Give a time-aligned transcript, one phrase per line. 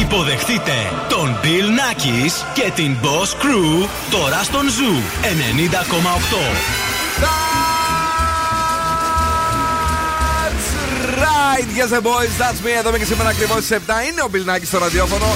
[0.00, 0.72] Υποδεχτείτε
[1.08, 4.94] τον Bill Nakis και την Boss Crew τώρα στον Zoo
[7.22, 7.47] 90,8.
[11.28, 12.72] Right, yes, boys, that's me.
[12.78, 15.26] Εδώ και σήμερα ακριβώς στις 7 είναι ο Μπιλνάκης στο ραδιόφωνο.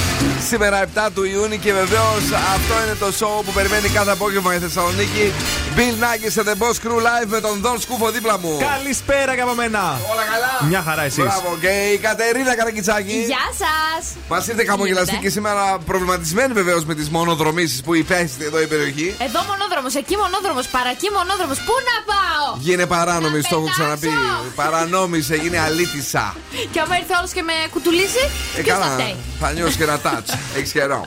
[0.49, 2.25] Σήμερα 7 του Ιούνιου και βεβαίως
[2.55, 5.33] αυτό είναι το show που περιμένει κάθε απόγευμα η Θεσσαλονίκη.
[5.77, 8.59] Bill Nike σε The Boss Crew Live με τον Δον Σκούφο δίπλα μου.
[8.59, 10.01] Καλησπέρα και από μένα.
[10.13, 11.25] Όλα καλά; Μια χαρά εσείς.
[11.25, 13.19] Μπράβο και η Κατερίνα Καρακιτσάκη.
[13.33, 14.03] Γεια σας.
[14.29, 19.15] Μας ήρθε χαμογελαστή και σήμερα προβληματισμένη βεβαίως με τις μονοδρομήσεις που υπέστη εδώ η περιοχή.
[19.19, 21.59] Εδώ μονόδρομος, εκεί μονόδρομος, παρακεί μονόδρομος.
[21.67, 24.13] Πού να πάω; Γίνε παράνομη, το έχω ξαναπεί.
[24.55, 26.35] Παρανόμησε, γίνει αλήτησα.
[26.73, 28.25] Και άμα έρθει όλο και με κουτουλήσει,
[28.57, 28.97] ε, καλά.
[29.41, 30.29] Θα νιώσει και ένα τάτ.
[30.57, 31.05] Έχεις καιρό.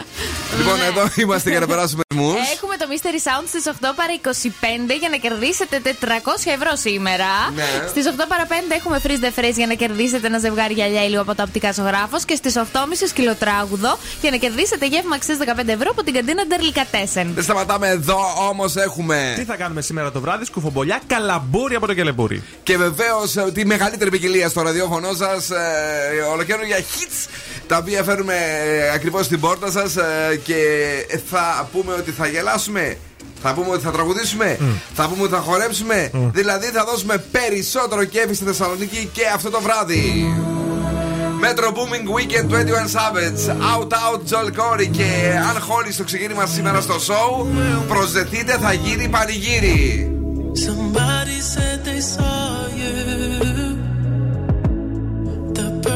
[0.57, 0.85] Λοιπόν, ναι.
[0.85, 2.43] εδώ είμαστε για να περάσουμε μους.
[2.55, 5.87] Έχουμε το Mystery Sound στις 8 παρα 25 για να κερδίσετε 400
[6.57, 7.31] ευρώ σήμερα.
[7.55, 7.87] Ναι.
[7.87, 11.21] Στις 8 παρα 5 έχουμε freeze the phrase για να κερδίσετε ένα ζευγάρι γυαλιά ήλιο
[11.21, 12.25] από το οπτικά ζωγράφος.
[12.25, 12.61] Και στις 8.30
[13.07, 17.27] σκυλοτράγουδο για να κερδίσετε γεύμα αξίας 15 ευρώ από την καντίνα Ντερλικατέσεν.
[17.33, 19.33] Δεν σταματάμε εδώ, όμως έχουμε.
[19.37, 22.43] Τι θα κάνουμε σήμερα το βράδυ, σκουφομπολιά, καλαμπούρι από το κελεμπούρι.
[22.63, 27.29] Και βεβαίως ε, τη μεγαλύτερη ποικιλία στο ραδιόφωνο σας, ε, ολοκαίρια hits
[27.67, 30.55] τα οποία φέρνουμε ε, ακριβώς στην πόρτα σας ε, και
[31.29, 32.97] θα πούμε ότι θα γελάσουμε.
[33.41, 34.57] Θα πούμε ότι θα τραγουδήσουμε.
[34.93, 36.11] Θα πούμε ότι θα χορέψουμε.
[36.13, 40.33] Δηλαδή θα δώσουμε περισσότερο κέφι στη Θεσσαλονίκη και αυτό το βράδυ.
[41.41, 46.81] Metro Booming Weekend 21 Savage Out Out Joel Corey Και αν χώρει το ξεκίνημα σήμερα
[46.81, 47.45] στο show
[47.87, 50.09] Προσδεθείτε θα γίνει πανηγύρι
[50.67, 53.14] Somebody said they saw you The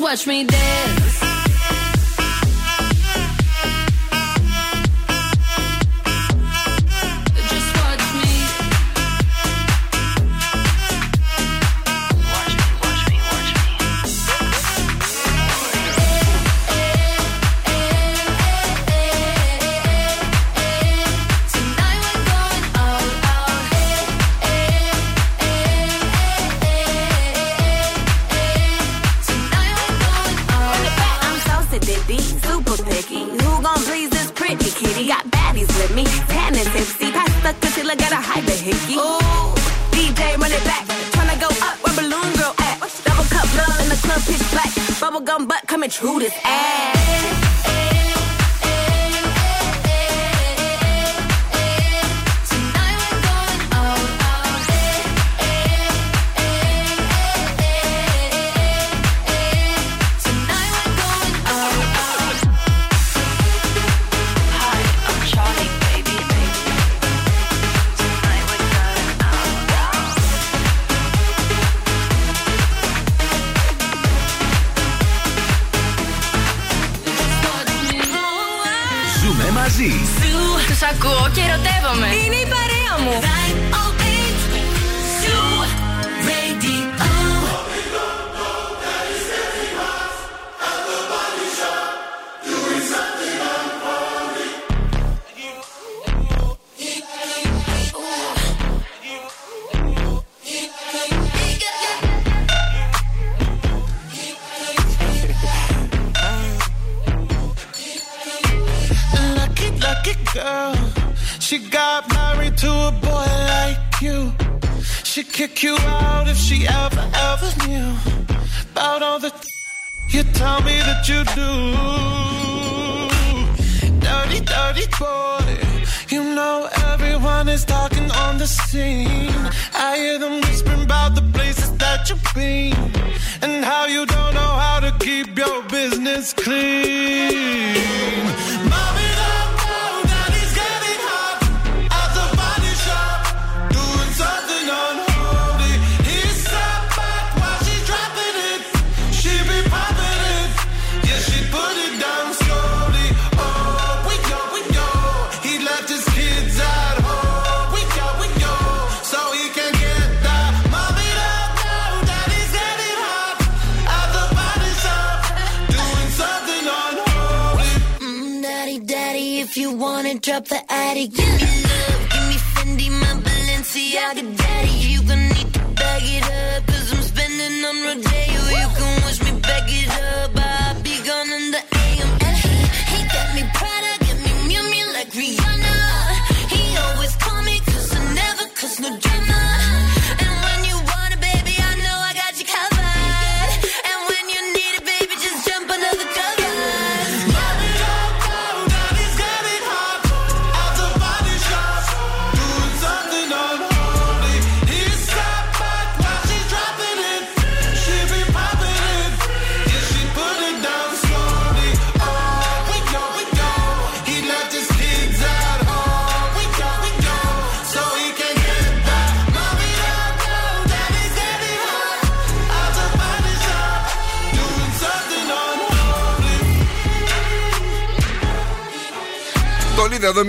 [0.00, 0.99] watch me dance.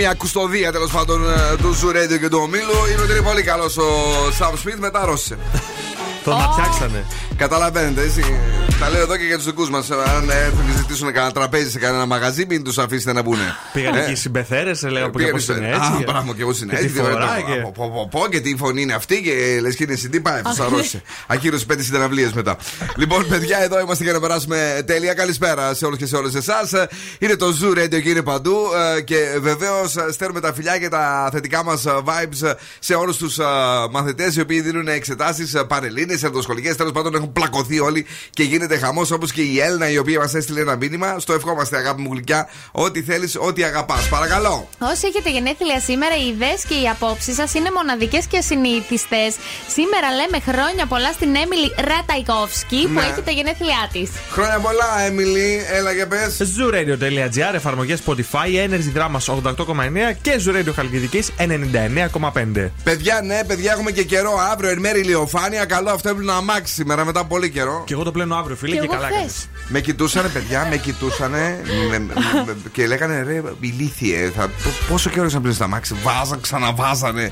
[0.01, 2.77] Μια κουστοδία τέλος πάντων ε, του Ζουρέντιο και του ομίλου.
[2.91, 3.86] Είναι ότι είναι πολύ καλός ο
[4.38, 5.38] Σαμ Σμιθ, μετά ρώτησε.
[6.24, 7.05] Τον φτιάξανε.
[7.45, 8.24] Καταλαβαίνετε, έτσι.
[8.79, 9.91] Τα λέω εδώ και για τους δικούς μας.
[9.91, 13.38] Αν έρθουν και ζητήσουν κανένα τραπέζι σε κανένα μαγαζί, μην τους αφήσετε να μπουν.
[13.74, 16.03] Πήγαν Ε, εκεί οι συμπεθέρες, λέω από πήγανε κάπω στο- είναι Α, έτσι.
[16.05, 16.98] μπράβο, και εγώ στην Και τη έτσι.
[16.98, 20.19] φοράει και- Πω, πω, πω, και τι φωνή είναι αυτή και λες και είναι CD,
[20.21, 21.01] πάει, θα σαρώσει.
[21.27, 22.57] Ακύρωση πέντε συναναβλίε μετά.
[22.95, 25.13] Λοιπόν, παιδιά, εδώ είμαστε για να περάσουμε τέλεια.
[25.13, 26.71] Καλησπέρα σε όλους και σε όλες εσάς.
[27.19, 28.55] Είναι το Zoo Radio και είναι παντού.
[28.98, 33.38] ε, Και βεβαίως στέλνουμε τα φιλιά και τα θετικά μας vibes σε όλους τους
[33.91, 36.75] μαθητές οι οποίοι δίνουν εξετάσεις πανελίνες, ενδοσχολικέ.
[36.75, 40.33] Τέλος πάντων έχουν πλακωθεί όλοι και γίνεται χαμός όπως και η Έλληνα η οποία μας
[40.33, 41.19] έστειλε ένα μήνυμα.
[41.19, 44.07] Στο ευχόμαστε, αγάπη μου γλυκιά, ό,τι θέλεις, ό,τι αγαπάς.
[44.09, 44.67] Παρακαλώ.
[44.79, 49.17] Όσοι έχετε γενέθλια σήμερα, οι ιδέες και οι απόψεις σας είναι μοναδικές και ασυνήθιστε.
[49.67, 53.01] Σήμερα λέμε χρόνια πολλά στην Έμιλι Ραταϊκόφσκι που Ναι.
[53.01, 54.09] έχει τα γενέθλιά της.
[54.31, 56.38] Χρόνια πολλά, Έμιλι, έλα και πες.
[56.57, 62.71] Zooradio.gr, εφαρμογές Spotify, Energy Drama 88,9 και Zooradio Χαλκιδικής 99,5.
[62.83, 64.69] Παιδιά, ναι, παιδιά, έχουμε και καιρό αύριο.
[64.69, 65.65] Εν μέρη ηλιοφάνεια.
[65.65, 67.84] Καλό αυτό έπρεπε να αμάξει σήμερα μετά πολύ καιρό.
[67.86, 69.18] Και εγώ το πλένω αύριο, φίλε, Και και, εγώ καλά χθες.
[69.20, 69.50] κάνεις.
[69.68, 72.13] Με κοιτούσανε, παιδιά, με κοιτούσανε με- με-
[72.46, 74.32] με- και λέγανε ρε, ηλίθιε.
[74.36, 75.96] Θα, πο- πόσο καιρό να πλύνεις τα αμάξι.
[76.03, 77.32] Βάζαν, ξαναβάζανε.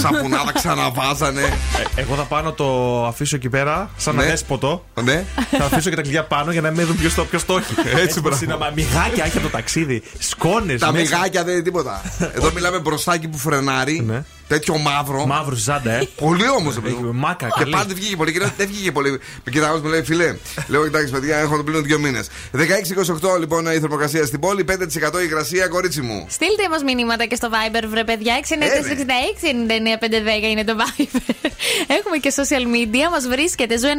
[0.00, 1.40] Σαπουνάδα, ξαναβάζανε.
[1.40, 2.66] Ε, εγώ θα πάνω το
[3.06, 4.22] αφήσω εκεί πέρα, σαν Ναι.
[4.22, 4.84] αδέσποτο.
[5.04, 5.24] ναι.
[5.50, 7.74] θα αφήσω και τα κλειδιά πάνω για να μην δουν ποιος το, ποιος το έχει.
[8.02, 8.44] Έτσι, μπράβο.
[8.44, 10.02] είναι, μα, μιγάκια έχει από το ταξίδι.
[10.18, 10.80] Σκόνες.
[10.80, 12.02] Τα μυγάκια δεν είναι τίποτα.
[12.36, 14.24] Εδώ μιλάμε μπροστάκι που φρενάρει.
[14.48, 14.56] Ναι.
[14.56, 15.26] Τέτοιο μαύρο.
[15.26, 16.08] Μαύρος ζάντα, ε.
[16.20, 16.76] Πολύ όμως.
[16.86, 17.70] Έχει Μάκα, Και καλή.
[17.72, 18.32] πάντα δεν βγήκε πολύ.
[18.32, 19.10] Και δεν βγήκε πολύ.
[19.44, 20.36] Με κοιτάω, μου λέει φιλέ.
[20.66, 22.28] Λέω εντάξει, παιδιά, έχω το πλήνω δύο μήνες.
[22.56, 24.74] 16-28 λοιπόν η θερμοκρασία στην πόλη, 5%
[25.20, 26.26] η υγρασία, κορίτσι μου.
[26.30, 28.34] Στείλτε μας μηνύματα και στο Viber, βρε παιδιά.
[28.42, 28.46] 696-99-510
[30.50, 31.20] είναι το Viber.
[31.86, 33.78] Έχουμε και social media, μας βρίσκεται.
[33.78, 33.92] Ζω 908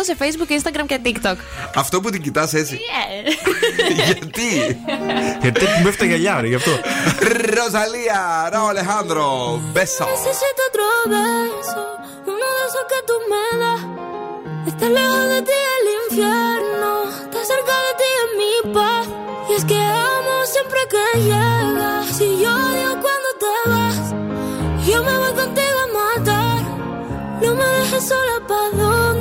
[0.00, 1.36] σε Facebook, Instagram και TikTok.
[1.74, 2.78] Αυτό που την κοιτάς έτσι.
[2.80, 3.28] Yeah.
[4.04, 4.78] Γιατί;
[5.42, 6.70] Γιατί μου έφταιγε γυαλιά, ρε, γι' αυτό.
[7.54, 10.06] Ροζαλία, Ράο Αλεχάνδρο, Beso.
[10.06, 13.82] Necesito otro beso, uno de esos que tú me das.
[14.66, 19.06] Estás lejos de ti el infierno, estás cerca de ti en mi paz.
[19.50, 22.06] Y es que amo siempre que llegas.
[22.16, 24.14] Si yo odio cuando te vas,
[24.88, 26.62] yo me voy contigo a matar.
[27.42, 29.13] No me dejes sola, ¿para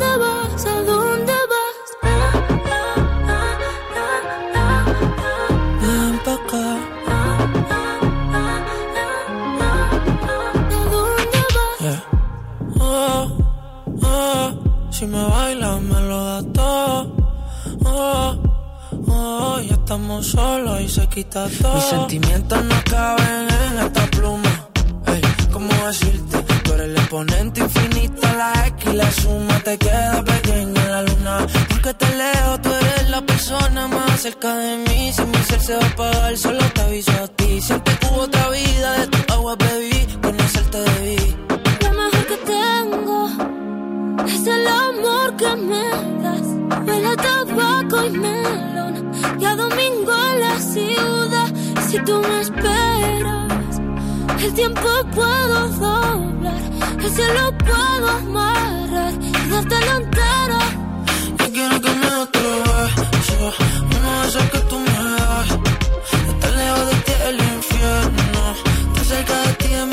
[15.04, 17.16] si me bailas me lo das todo.
[17.86, 18.36] Oh,
[19.08, 21.76] oh, ya estamos solos y se quita todo.
[21.76, 24.54] Mis sentimientos no caben en esta pluma.
[25.08, 26.38] Ey, ¿cómo decirte?
[26.64, 31.48] Tú eres el exponente infinito, la X y la suma te queda pequeña la luna.
[31.70, 35.12] Porque te leo, tú eres la persona más cerca de mí.
[35.12, 37.62] Si mi ser se va a apagar, solo te aviso a ti.
[37.62, 41.53] Siempre hubo otra vida, de tu agua bebí, conocerte debí.
[44.44, 45.90] Es el amor que me
[46.24, 46.48] das.
[46.86, 49.12] Huele a tabaco y melón.
[49.40, 51.50] Y a domingo en la ciudad.
[51.88, 53.82] Si tú me esperas,
[54.44, 56.62] el tiempo puedo doblar.
[57.04, 59.14] El cielo puedo amarrar
[59.46, 60.60] y dártelo entero.
[61.40, 62.50] Yo quiero que me otro
[63.12, 63.54] beso,
[63.96, 65.50] uno de esos que tú me das.
[66.30, 68.42] Estar lejos de ti el infierno,
[68.88, 69.93] estar cerca de ti es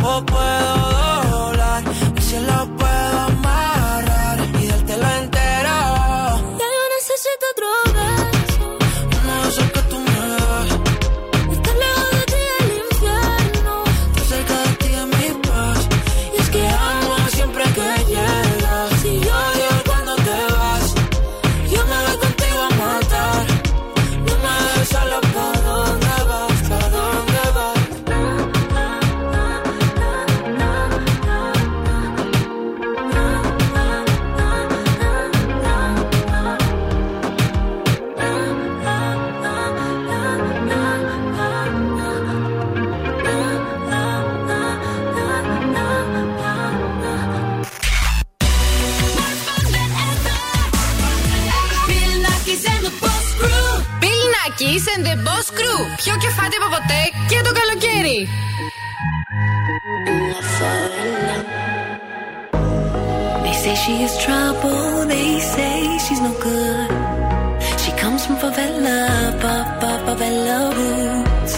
[0.00, 0.99] tampoco puedo
[55.60, 55.94] μικρού.
[55.96, 58.28] Πιο κεφάτι από ποτέ και το καλοκαίρι.
[63.44, 66.90] They say she is trouble, they say she's no good.
[67.82, 68.98] She comes from favela,
[69.42, 71.54] pop, pop, favela roots.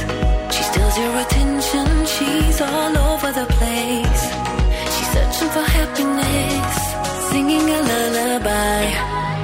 [0.55, 4.23] She steals your attention, she's all over the place.
[4.95, 6.75] She's searching for happiness,
[7.31, 8.83] singing a lullaby,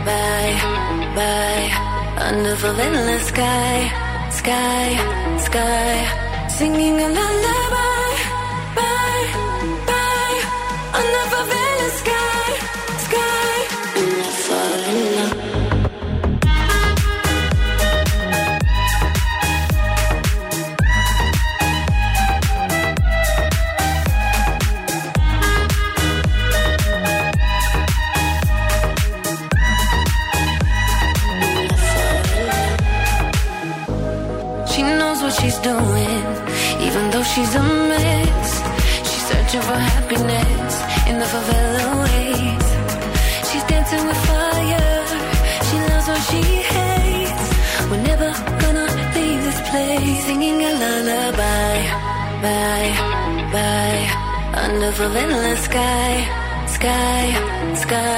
[0.08, 0.54] bye,
[1.18, 1.68] bye,
[2.26, 4.07] under favela sky
[4.48, 4.88] sky,
[5.44, 7.77] sky, singing a lullaby.
[57.88, 58.17] sky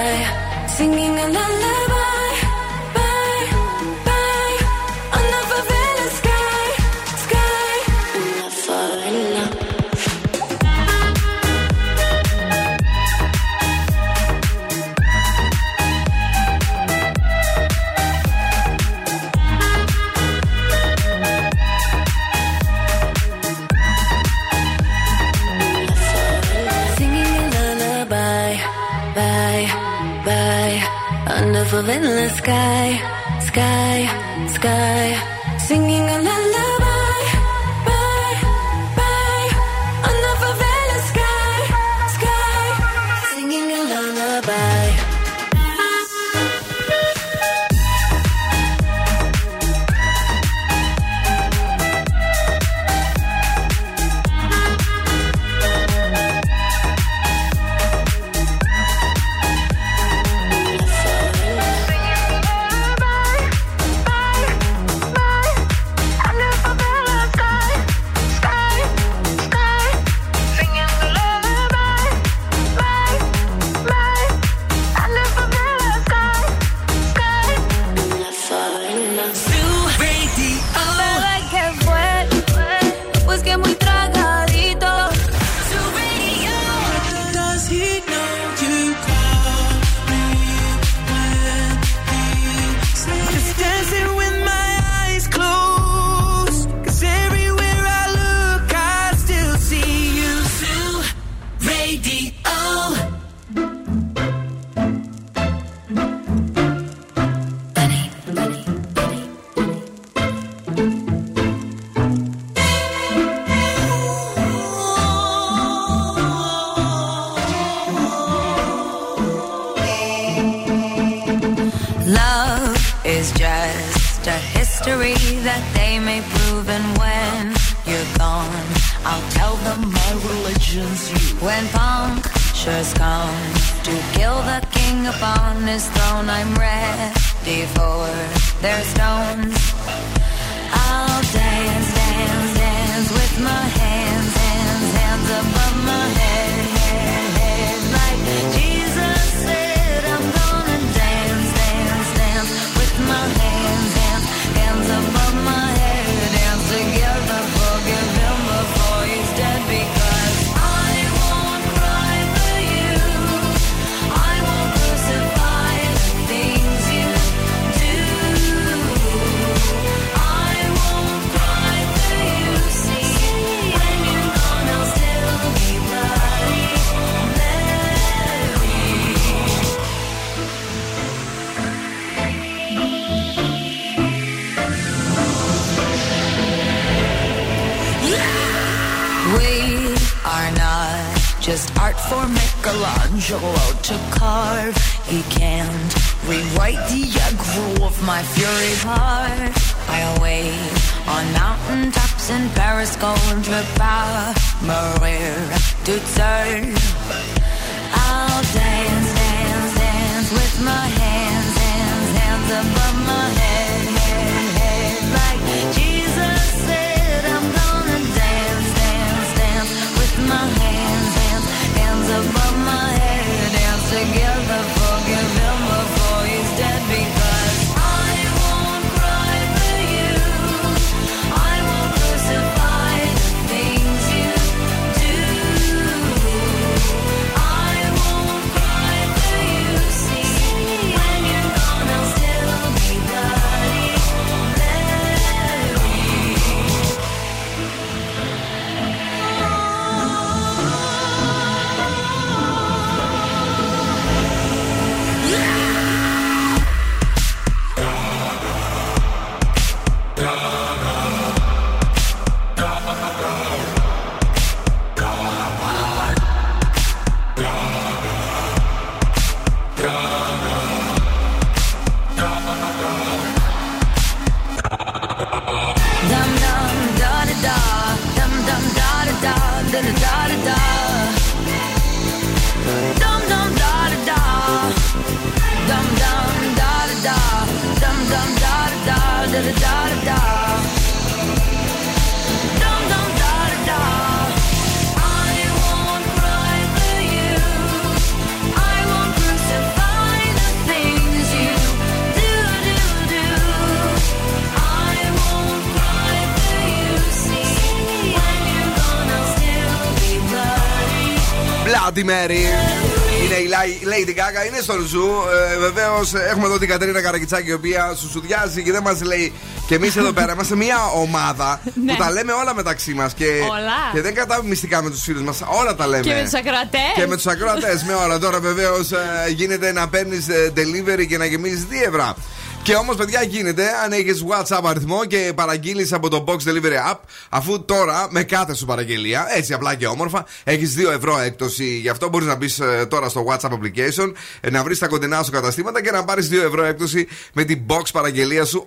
[314.87, 315.09] Zoo.
[315.55, 319.33] Ε, Βεβαίως έχουμε εδώ την Κατερίνα Καρακιτσάκη, η οποία σουσουδιάζει και δεν μας λέει.
[319.67, 321.93] Και εμείς εδώ πέρα είμαστε μια ομάδα Ναι.
[321.93, 323.15] που τα λέμε όλα μεταξύ μας.
[323.15, 323.73] Και, Όλα.
[323.93, 325.39] και δεν κρατάμε μυστικά με τους φίλους μας.
[325.61, 326.03] Όλα τα λέμε.
[326.03, 326.81] Και με τους ακροατές.
[326.95, 328.19] Και με τους ακροατές με όλα.
[328.19, 328.89] Τώρα βεβαίως
[329.35, 332.15] γίνεται να παίρνεις delivery και να γεμίζεις 2 ευρώ.
[332.63, 336.93] Και όμως, παιδιά, γίνεται αν έχει What's Up αριθμό και παραγγείλεις από το Box Delivery
[336.93, 336.99] App,
[337.33, 341.65] αφού τώρα με κάθε σου παραγγελία, έτσι απλά και όμορφα, έχεις 2 ευρώ έκπτωση.
[341.65, 344.87] Γι' αυτό μπορείς να μπεις ε, τώρα στο What's Up application, ε, να βρεις τα
[344.87, 348.65] κοντινά σου καταστήματα και να πάρεις 2 ευρώ έκπτωση με την box παραγγελία σου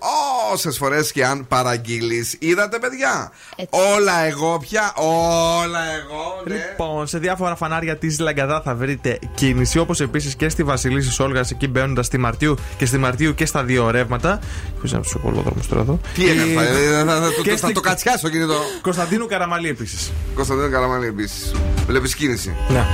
[0.53, 2.35] όσες φορές και αν παραγγείλεις.
[2.39, 3.31] Είδατε, παιδιά;
[3.69, 6.41] Όλα εγώ πια, όλα εγώ.
[6.47, 6.53] Ναι.
[6.55, 11.45] Λοιπόν, σε διάφορα φανάρια της Λαγκαδά θα βρείτε κίνηση, όπως επίσης και στη Βασιλίση Όλγα,
[11.51, 14.39] εκεί μπαίνοντας στη Μαρτίου και στη Μαρτίου και στα δύο ρεύματα.
[14.81, 15.99] Ποιο είναι ο κολόδρομο τώρα εδώ.
[16.13, 18.52] Τι έκανε, Και- θα- θα- θα- θα- και θα στη- το κατσιάσω το κινητό.
[18.81, 20.11] Κωνσταντίνου Καραμαλή επίσης.
[20.35, 21.51] Κωνσταντίνο Καραμαλή επίσης.
[21.87, 22.55] Βλέπεις κίνηση.
[22.69, 22.85] Ναι.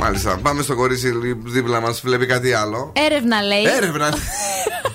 [0.00, 0.38] Μάλιστα.
[0.42, 1.12] Πάμε στο κορίτσι
[1.44, 2.00] δίπλα μας.
[2.00, 2.92] Βλέπει κάτι άλλο.
[3.06, 4.08] Έρευνα λέει Έρευνα.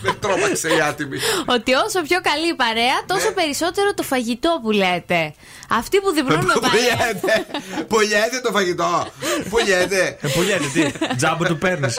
[0.03, 1.17] Δεν τρόμαξε η άτιμη.
[1.45, 3.31] ότι όσο πιο καλή η παρέα, τόσο Ναι.
[3.31, 5.33] περισσότερο το φαγητό που λέτε.
[5.69, 6.97] Αυτοί που διπλούν με παρέα.
[7.21, 7.45] Πουλιέται.
[7.87, 9.07] Πουλιέται το φαγητό.
[9.49, 10.17] Πουλιέται.
[10.21, 11.95] Ε, που λέτε, τι, τζάμπο του παίρνεις.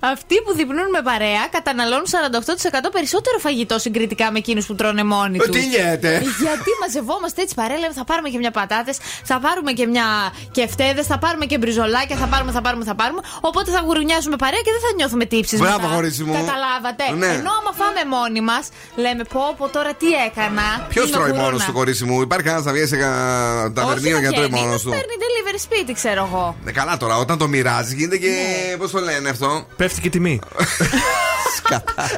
[0.00, 5.36] Αυτοί που διπλούν με παρέα καταναλώνουν 48% περισσότερο φαγητό συγκριτικά με εκείνους που τρώνε μόνοι
[5.42, 5.50] Ε, τους.
[5.56, 9.86] τι γίνεται; Γιατί μαζευόμαστε έτσι παρέα, λέμε θα πάρουμε και μια πατάτες, θα πάρουμε και
[9.86, 10.06] μια
[10.52, 13.20] κεφτέδες, θα πάρουμε και μπριζολάκια, θα πάρουμε, θα πάρουμε, θα πάρουμε.
[13.40, 15.58] Οπότε θα γουρνιάζουμε παρέα και δεν θα νιώθουμε τύψεις.
[15.58, 16.32] Μπράβο, κορίτσι μου.
[16.32, 17.04] Καταλάβατε.
[17.22, 17.32] Ναι.
[17.40, 18.64] Ενώ άμα φάμε μόνοι μας,
[19.04, 20.66] λέμε πω, πω τώρα τι έκανα.
[20.88, 21.44] Ποιος είμαι τρώει γουρούνα.
[21.44, 24.46] μόνος του, κορίτσι μου; Υπάρχει κανένας να βγει σε κανένα ταβερνίο Όχι και να τρώει
[24.46, 24.90] βγαίνει, μόνος μας του.
[24.96, 26.56] Παίρνει delivery σπίτι, ξέρω εγώ.
[26.64, 28.28] Ναι, καλά τώρα, όταν το μοιράζει γίνεται και.
[28.28, 28.76] Ναι.
[28.76, 30.40] Πώς το λένε αυτό; Πέφτει και τιμή.
[31.56, 32.10] Σκατά.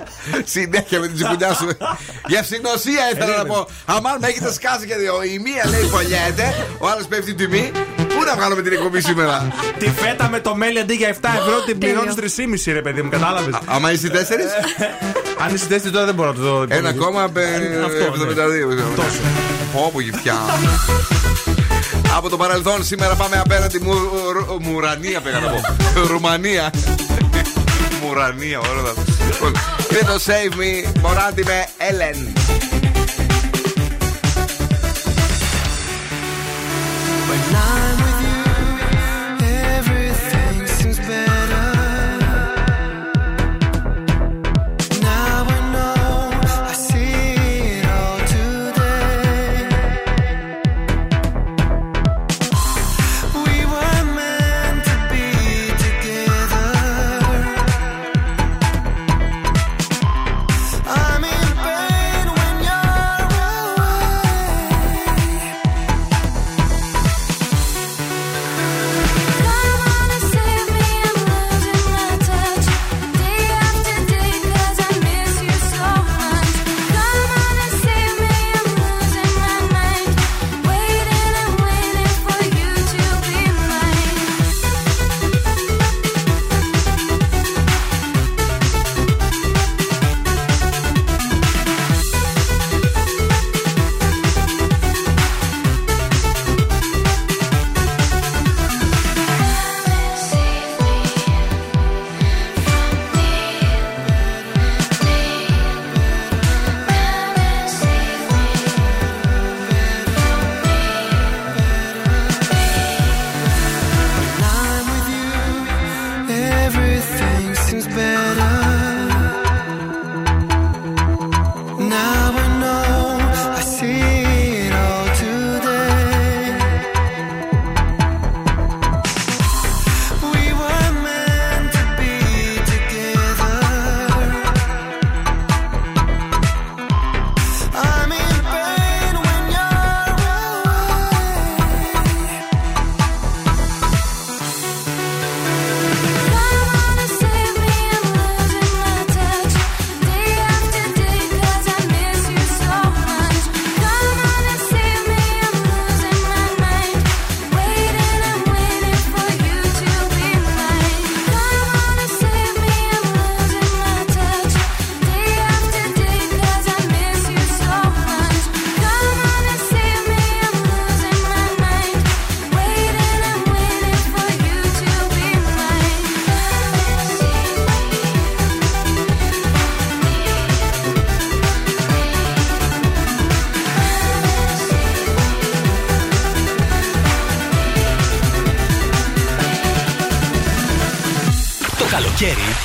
[0.44, 1.68] Συνέχεια με την τσιμπουλιά σου.
[2.26, 3.68] Για ευσυνοσία ήθελα να πω.
[3.84, 5.22] Αμάν με έχετε σκάσει και δύο.
[5.22, 6.46] Η μία λέει φωλιέται,
[6.78, 7.70] ο άλλος πέφτει η τιμή.
[7.96, 11.60] Πού να βγάλουμε την εκπομπή σήμερα; Τη φέτα με το μέλι αντί για 7 ευρώ
[11.66, 14.46] την πληρώνεις 3,5 ρε παιδί μου, κατάλαβες; Άμα είσαι τέσσερις;
[15.44, 16.64] Αν είσαι τέσσερις τώρα δεν μπορώ να το δω.
[16.68, 17.46] Ένα κόμμα Αυτό, ναι.
[17.46, 18.96] 72.
[18.96, 19.20] Τόσο.
[19.86, 20.34] Όπου γυφτιά.
[22.16, 23.92] Από το παρελθόν σήμερα πάμε απέναντι μου,
[24.32, 25.60] ρου- Μουρανία πήγα να πω.
[26.06, 26.70] Ρουμανία.
[28.04, 29.02] Μουρανία, όλα τα.
[29.24, 29.52] Λοιπόν,
[29.90, 32.32] Είναι το Save Me, Μωράντι με Έλεν.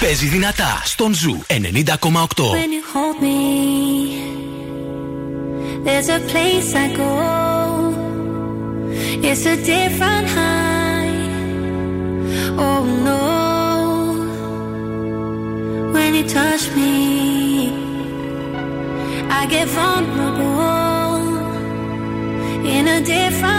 [0.09, 1.53] Παίζει δυνατά στον Ζου 90,8.
[2.73, 3.41] You hold me,
[5.85, 7.13] there's a place I go.
[9.29, 11.13] It's a different high.
[12.65, 13.23] Oh no.
[15.93, 16.95] When you touch me,
[19.39, 21.19] I get vulnerable
[22.75, 23.58] in a different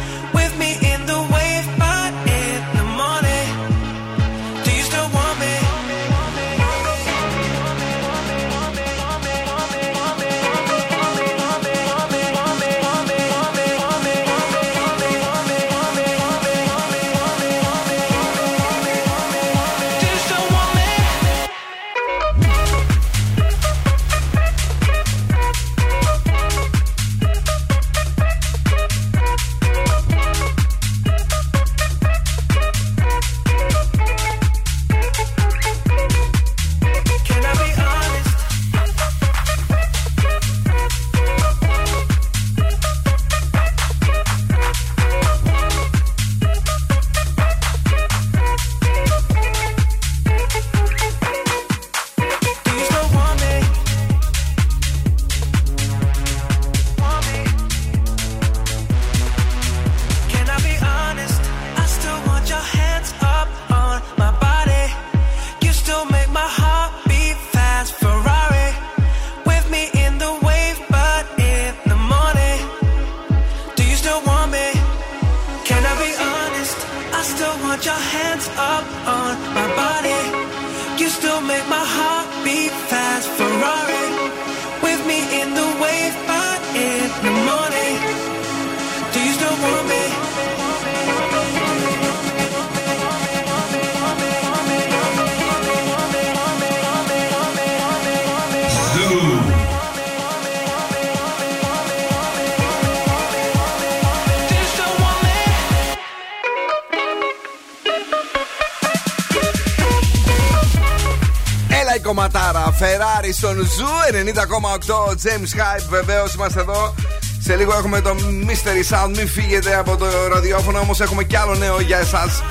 [114.79, 115.85] 90,8 James Hype.
[115.89, 116.95] Βεβαίως είμαστε εδώ.
[117.39, 118.15] Σε λίγο έχουμε το
[118.47, 119.15] Mystery Sound.
[119.15, 122.43] Μην φύγετε από το ραδιόφωνο, όμως έχουμε κι άλλο νέο για εσάς.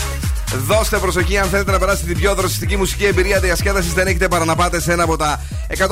[0.66, 3.92] Δώστε προσοχή αν θέλετε να περάσετε την πιο δροσιστική μουσική εμπειρία διασκέδασης.
[3.92, 5.82] Δεν έχετε παρά να πάτε σε ένα από τα 120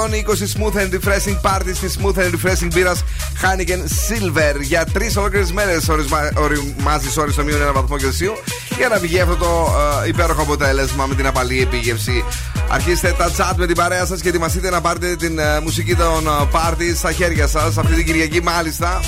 [0.57, 2.95] smooth and refreshing parties της smooth and refreshing μπύρα
[3.43, 4.61] Heineken Silver.
[4.61, 5.89] Για τρεις ολόκληρες μέρες
[6.35, 8.33] οριμάζει όρι στο μείον ένα βαθμό Κελσίου
[8.77, 12.25] για να βγει αυτό το ε, υπέροχο αποτέλεσμα με την απαλή επίγευση.
[12.71, 16.27] Αρχίστε τα chat με την παρέα σας και ετοιμαστείτε να πάρετε την ε, μουσική των
[16.27, 19.01] ε, party στα χέρια σας αυτή την Κυριακή μάλιστα.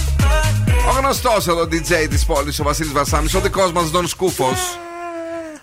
[0.89, 4.79] Ο γνωστός εδώ DJ της πόλης, ο Βασίλης Βασάμι, ο δικός μας Δον Σκούφος.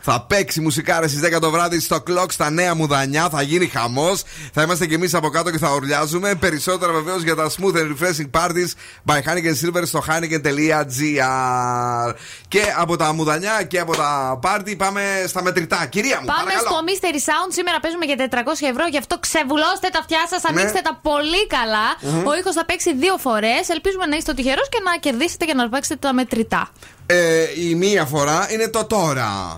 [0.09, 3.29] Θα παίξει μουσικάρε στις 10 το βράδυ στο clock στα νέα μουδανιά.
[3.29, 4.23] Θα γίνει χαμός.
[4.53, 6.35] Θα είμαστε κι εμείς από κάτω και θα ουρλιάζουμε.
[6.35, 8.71] Περισσότερα βεβαίως για τα smooth and refreshing parties
[9.05, 12.13] by Heineken Silver στο heineken.gr.
[12.47, 15.85] Και από τα μουδανιά και από τα party πάμε στα μετρητά.
[15.85, 16.67] Κυρία μου, Πάμε παρακαλώ.
[16.67, 17.49] στο Mystery Sound.
[17.57, 18.83] Σήμερα παίζουμε για 400 ευρώ.
[18.91, 20.49] Γι' αυτό ξεβουλώστε τα αυτιά σας, Ναι.
[20.49, 21.87] ανοίξτε τα πολύ καλά.
[22.01, 22.27] Μμμ.
[22.27, 23.63] Ο ήχος θα παίξει δύο φορές.
[23.75, 26.69] Ελπίζουμε να είστε τυχερός και να κερδίσετε και να αρπάξετε τα μετρητά.
[27.05, 29.57] Ε, η μία φορά είναι το τώρα.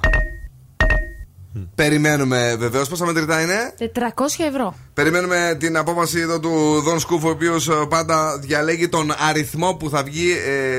[1.75, 2.89] Περιμένουμε βεβαίως.
[2.89, 3.83] Πόσα μετρητά είναι; 400
[4.49, 4.75] ευρώ.
[4.93, 10.03] Περιμένουμε την απόφαση εδώ του Δον Σκούφου, ο οποίος πάντα διαλέγει τον αριθμό που θα
[10.03, 10.31] βγει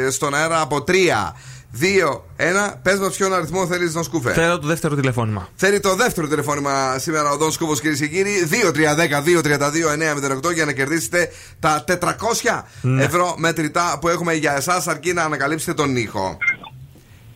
[0.07, 0.93] ε, στον αέρα από 3,
[1.81, 2.23] 2,
[2.71, 2.75] 1.
[2.83, 4.33] Πες μας ποιον αριθμό θέλεις, Δον Σκούφε.
[4.33, 5.49] Θέλω το δεύτερο τηλεφώνημα.
[5.57, 8.49] Θέλει το δεύτερο τηλεφώνημα σήμερα ο Δον Σκούφος, κυρίες και κύριοι.
[8.51, 11.29] 2-3-10-2-32-908 για να κερδίσετε
[11.61, 13.05] τα 400 Ναι.
[13.05, 16.39] ευρώ μετρητά που έχουμε για εσάς, αρκεί να ανακαλύψετε τον ήχο.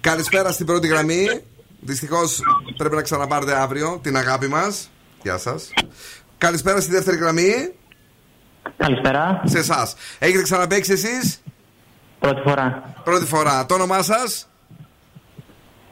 [0.01, 1.27] Καλησπέρα στην πρώτη γραμμή.
[1.87, 2.41] Δυστυχώς
[2.77, 4.91] πρέπει να ξαναπάρετε αύριο την αγάπη μας.
[5.23, 5.73] Γεια σας.
[6.39, 7.73] Καλησπέρα στη δεύτερη γραμμή.
[8.77, 9.43] Καλησπέρα.
[9.45, 9.95] Σε εσάς.
[10.19, 11.43] Έχετε ξαναπέξει εσείς;
[12.19, 12.95] Πρώτη φορά.
[13.05, 13.67] Πρώτη φορά.
[13.67, 14.49] Το όνομά σας;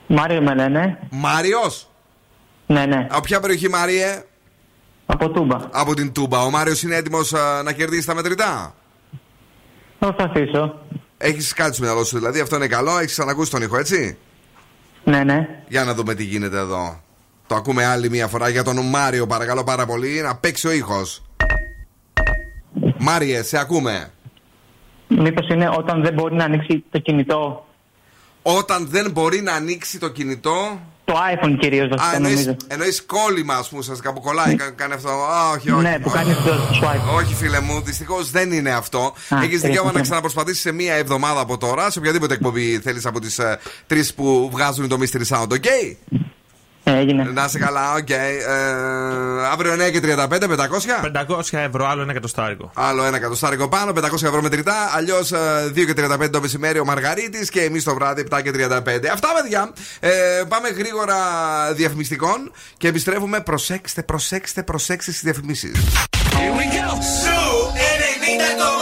[0.06, 0.98] Μάριο με λένε.
[1.10, 1.90] Μάριος;
[2.66, 3.06] Ναι, ναι.
[3.10, 4.22] Από ποια περιοχή, Μάριε;
[5.06, 5.56] Από Τούμπα.
[5.70, 6.42] Από την Τούμπα.
[6.42, 7.32] Ο Μάριος είναι έτοιμος
[7.64, 8.74] να κερδίσει τα μετρητά;
[9.98, 10.80] Θα προσπαθήσω.
[11.18, 12.98] Έχεις κάτι στο μυαλό σου δηλαδή, αυτό είναι καλό.
[12.98, 14.18] Έχεις ξανακούσει τον ήχο, έτσι;
[15.04, 15.48] Ναι, ναι.
[15.68, 17.00] Για να δούμε τι γίνεται εδώ.
[17.46, 21.22] Το ακούμε άλλη μία φορά για τον Μάριο, παρακαλώ πάρα πολύ, να παίξει ο ήχος.
[22.98, 24.10] Μάριε, σε ακούμε.
[25.08, 27.66] Μήπως είναι όταν δεν μπορεί να ανοίξει το κινητό;
[28.42, 30.80] Όταν δεν μπορεί να ανοίξει το κινητό.
[31.04, 32.56] Το iPhone κυρίως Α, βασικά εννοείς, νομίζω.
[32.68, 35.08] εννοείς κόλλημα, ας πούμε, ουσιαστικά που κολλάει, κα- κάνει αυτό.
[35.08, 35.82] Α, όχι, όχι.
[35.82, 37.14] Ναι, που κάνει το swipe.
[37.16, 38.98] Όχι, φίλε μου, δυστυχώς δεν είναι αυτό.
[38.98, 40.00] Α, Έχεις δικαίωμα περίπου, να ναι.
[40.00, 44.48] ξαναπροσπαθήσεις σε μία εβδομάδα από τώρα, σε οποιαδήποτε εκπομπή θέλεις από τις ε, τρεις που
[44.52, 45.66] βγάζουν το Mystery Sound, ok?
[46.84, 47.24] Έγινε.
[47.24, 48.10] Να είσαι καλά, οκ.
[48.10, 48.16] Ε,
[49.52, 51.00] αύριο 9 και 35, 500.
[51.28, 52.70] 500 ευρώ, άλλο ένα εκατοστάρικο.
[52.74, 54.74] Άλλο ένα εκατοστάρικο πάνω, 500 ευρώ μετρητά.
[54.94, 55.32] Αλλιώς
[55.74, 59.08] 2 και 35 το μεσημέρι ο Μαργαρίτης και εμείς το βράδυ 7 και 35.
[59.12, 59.72] Αυτά, παιδιά.
[60.00, 60.10] Ε,
[60.48, 61.16] πάμε γρήγορα
[61.72, 63.40] διαφημιστικών και επιστρέφουμε.
[63.40, 65.72] Προσέξτε, προσέξτε, προσέξτε στις διαφημίσεις.
[68.52, 68.81] Bajé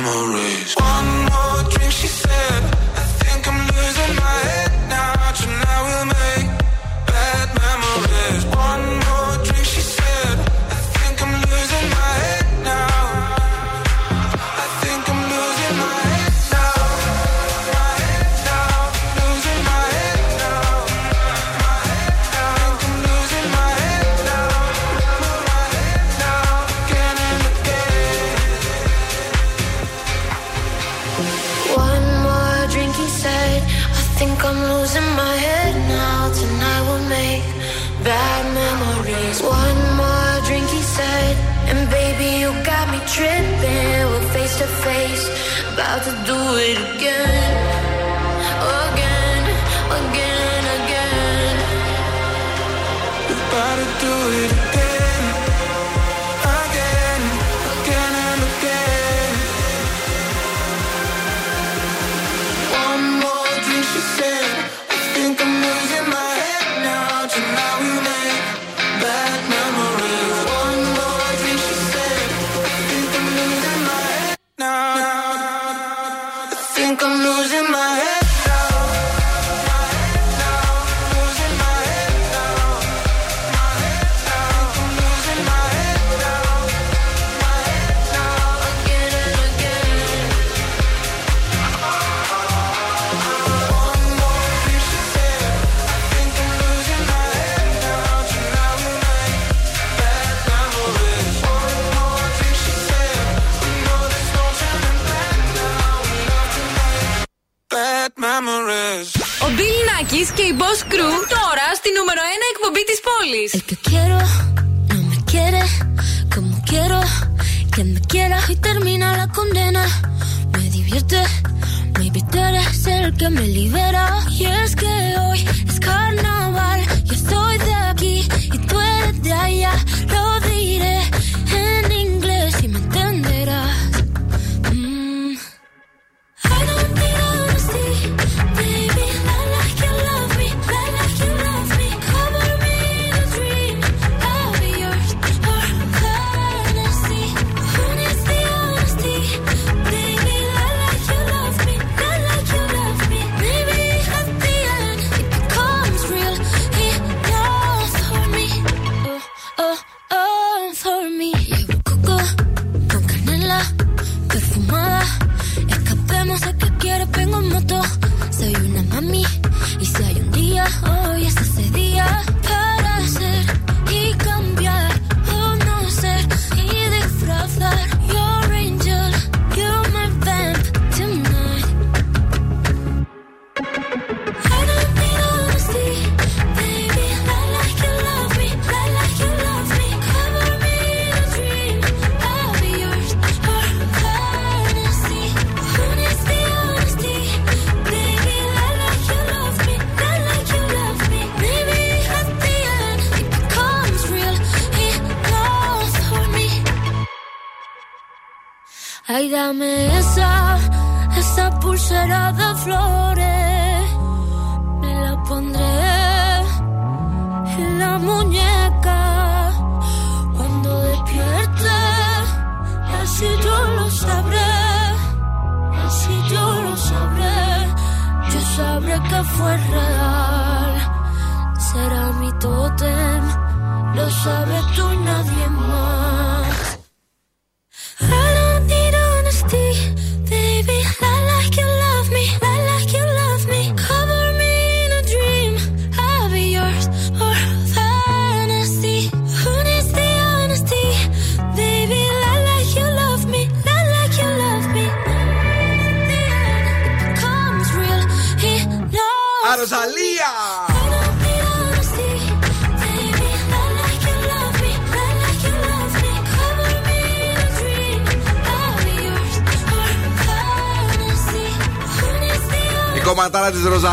[0.00, 0.51] memory.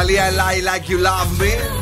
[0.09, 1.78] Τη Ροζαλία, I like you love me.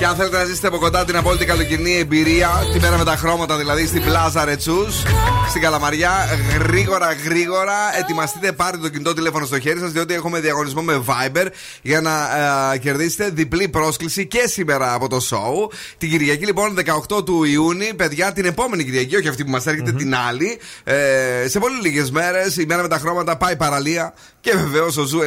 [0.00, 3.16] Και αν θέλετε να ζήσετε από κοντά την απόλυτη καλοκαιρινή εμπειρία, τη μέρα με τα
[3.16, 5.02] χρώματα δηλαδή στην Πλάζα Ρετσούς,
[5.48, 6.10] στην Καλαμαριά,
[6.58, 11.46] γρήγορα γρήγορα ετοιμαστείτε, πάρτε το κινητό τηλέφωνο στο χέρι σας, διότι έχουμε διαγωνισμό με Viber
[11.82, 12.10] για να
[12.72, 15.72] ε, κερδίσετε διπλή πρόσκληση και σήμερα από το show.
[15.98, 16.78] Την Κυριακή λοιπόν
[17.08, 20.58] 18 του Ιούνιου, παιδιά, την επόμενη Κυριακή, όχι αυτή που μας έρχεται, την άλλη.
[20.84, 25.04] Ε, σε πολύ λίγες μέρες η μέρα με τα χρώματα πάει παραλία και βεβαίως ο
[25.04, 25.18] Zoo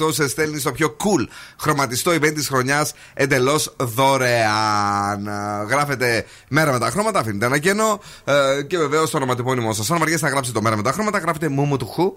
[0.00, 1.26] 90,8 σε στέλνει στο πιο cool
[1.60, 3.74] χρωματιστό event της χρονιάς εντελώς
[4.10, 5.26] δωρεάν.
[5.26, 9.90] Ε, Γράφετε μέρα με τα χρώματα, αφήνετε ένα κενό ε, και βεβαίως το ονοματεπώνυμό σας.
[9.90, 12.16] Αν βαριέστε να γράψετε το μέρα με τα χρώματα, γράφετε μου μου του χου.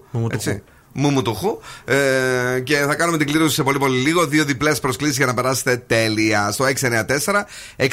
[0.96, 1.10] Μου του έτσι.
[1.10, 1.60] Μου μου του χου.
[1.94, 4.26] Ε, και θα κάνουμε την κλήρωση σε πολύ πολύ λίγο.
[4.26, 6.50] Δύο διπλές προσκλήσεις για να περάσετε τέλεια.
[6.52, 7.44] Στο 694
[7.76, 7.86] 66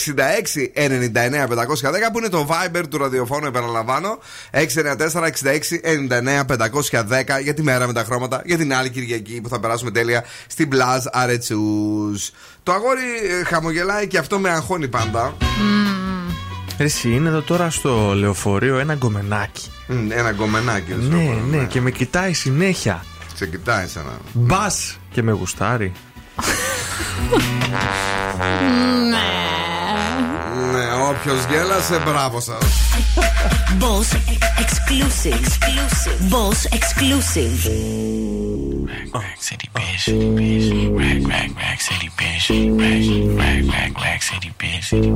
[0.73, 4.19] 99 510 που είναι το Viber του ραδιοφώνου, επαναλαμβάνω.
[4.51, 4.67] 694
[5.13, 5.79] 66
[6.09, 8.41] 99 510 για τη μέρα με τα χρώματα.
[8.45, 11.59] Για την άλλη Κυριακή που θα περάσουμε τέλεια στην Πλάζ Αρετσού.
[12.63, 13.01] Το αγόρι
[13.39, 15.33] ε, χαμογελάει και αυτό με αγχώνει πάντα.
[16.83, 19.69] Εσύ είναι εδώ τώρα στο λεωφορείο ένα γκομενάκι.
[19.87, 20.93] Μμ, Ένα γκομενάκι.
[20.93, 23.05] Ναι, ναι, και με κοιτάει συνέχεια.
[23.35, 24.11] Σε κοιτάει σαν να.
[24.33, 25.91] Μπας και με γουστάρει.
[30.71, 32.57] Ναι, όποιος γέλασε, μπράβο σας.
[33.79, 34.09] Boss
[34.63, 35.45] exclusive.
[36.33, 37.59] Boss exclusive.
[38.91, 40.03] Rack, rack, city, bitch.
[40.37, 40.67] bitch.
[41.01, 41.50] Rack, rack,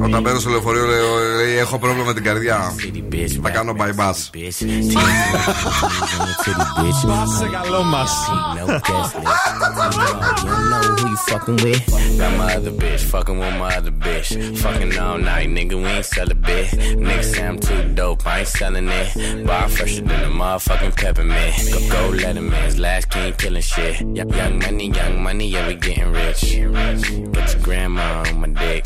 [0.03, 2.73] Όταν μπαίνω στο λεωφορείο λέω, λέει, έχω πρόβλημα με την καρδιά.
[3.43, 4.29] Θα κάνω bypass.
[7.07, 8.03] Πάσε καλό μα.
[8.57, 9.45] No guest list.
[10.43, 11.83] You don't know who you fucking with.
[12.19, 14.29] Got my other bitch, fucking with my other bitch.
[14.63, 16.67] Fucking all night, nigga, we ain't sell a bit.
[17.05, 19.09] Niggas say I'm too dope, I ain't selling it.
[19.47, 21.53] Bar fresher than a motherfucking peppermint.
[21.73, 23.95] Go, go Letterman's last king killing shit.
[24.01, 26.41] Y- young money, young money, yeah, we getting rich.
[26.93, 28.85] Get your grandma on my dick.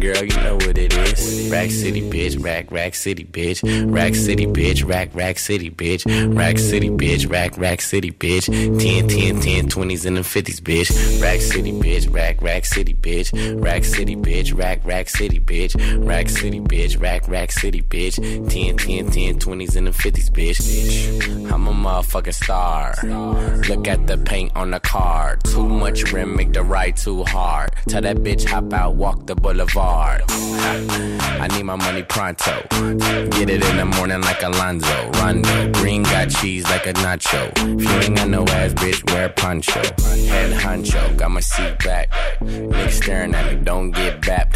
[0.00, 1.50] Girl, you know what it is.
[1.50, 3.62] Rack City, bitch, rack, rack city, bitch.
[3.92, 6.04] Rack City, bitch, rack, rack city, bitch.
[6.36, 8.46] Rack City, bitch, rack, rack city, bitch.
[8.46, 11.20] 10, 10, 10, 20s and the 50s, bitch.
[11.20, 13.62] Rack City, bitch, rack, rack city, bitch.
[13.62, 16.06] Rack City, bitch, rack, rack city, bitch.
[16.06, 18.16] Rack City, bitch, rack, rack city, bitch.
[18.50, 21.50] 10, 10, 10, 20s and the 50s, bitch.
[21.50, 22.94] I'm a motherfucking star.
[23.68, 25.36] Look at the paint on the car.
[25.44, 27.70] Too much rim, make the ride too hard.
[27.88, 30.22] Tell that bitch hop out, walk the boulevard.
[30.28, 32.66] I need my money pronto.
[33.30, 35.10] Get it in the morning like Alonzo.
[35.12, 35.72] Rondo.
[35.72, 37.50] Green got cheese like a nacho.
[37.56, 39.80] If you ain't got no ass, bitch, wear poncho.
[40.28, 42.10] Head honcho, got my seat back.
[42.40, 44.54] Niggas staring at me, don't get bapped.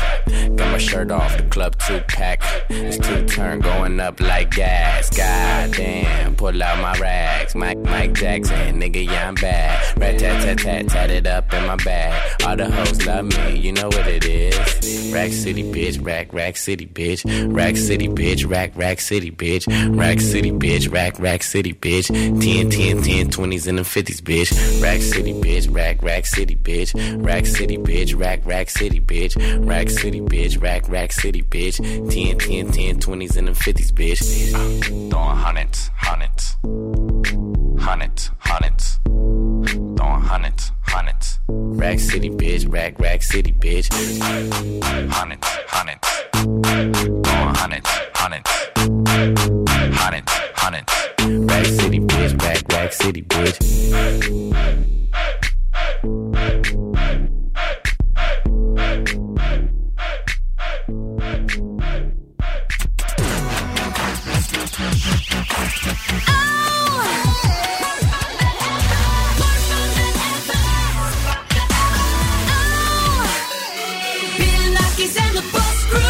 [0.56, 2.42] Got my shirt off, the club two pack.
[2.68, 5.08] It's two turn going up like gas.
[5.16, 7.54] God damn, pull out my rags.
[7.54, 9.98] Mike, Mike Jackson, nigga, yeah, I'm bad.
[9.98, 12.01] Rat tat tat tat, tat it up in my bag.
[12.46, 15.12] All the hoes love me, you know what it is.
[15.12, 17.22] Rack City, bitch, rack, rack city, bitch.
[17.54, 19.66] Rack City, bitch, rack, rack city, bitch.
[19.96, 22.08] Rack City, bitch, rack, rack city, bitch.
[22.08, 24.82] 10, 10, 10, 20s and the 50s, bitch.
[24.82, 27.24] Rack City, bitch, rack, rack city, bitch.
[27.24, 29.66] Rack City, bitch, rack, rack city, bitch.
[29.66, 31.76] Rack City, bitch, rack, rack city, bitch.
[32.10, 35.10] 10, 10, 10, 20s and the 50s, bitch.
[35.10, 36.56] Throwing hundreds, hundreds.
[37.82, 38.98] Hundreds, hundreds.
[39.96, 41.38] Throwing hundreds, hundreds.
[41.48, 43.88] Rack City, bitch, rack, rack city, bitch.
[45.10, 46.08] Hundreds, hundreds.
[46.32, 48.50] Throwing hundreds, hundreds.
[49.96, 50.92] Hundreds, hundreds.
[51.50, 53.58] Rack City, bitch, rack, rack city, bitch.
[68.12, 68.31] Bill
[75.02, 76.00] Nackis and the Boss Crew.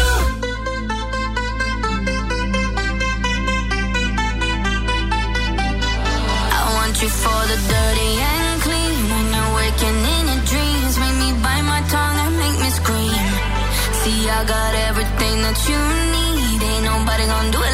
[6.51, 8.99] I want you for the dirty and clean.
[9.13, 13.25] When you're waking in your dreams, make me bite my tongue and make me scream.
[14.01, 15.81] See, I got everything that you
[16.13, 16.61] need.
[16.61, 17.72] Ain't nobody gonna do it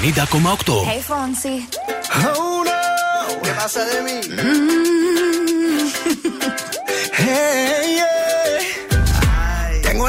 [0.00, 0.82] 90,8.
[0.86, 1.68] Hey, Fonsi.
[2.36, 4.20] Oh no, ¿qué pasa de mí?
[7.18, 7.96] Hey,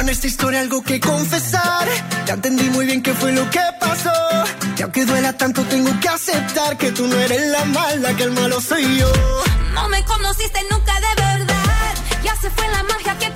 [0.00, 1.88] en esta historia algo que confesar.
[2.26, 4.12] Ya entendí muy bien qué fue lo que pasó.
[4.76, 8.32] Y aunque duela tanto, tengo que aceptar que tú no eres la mala, que el
[8.32, 9.10] malo soy yo.
[9.74, 11.94] No me conociste nunca de verdad.
[12.22, 13.30] Ya se fue la magia que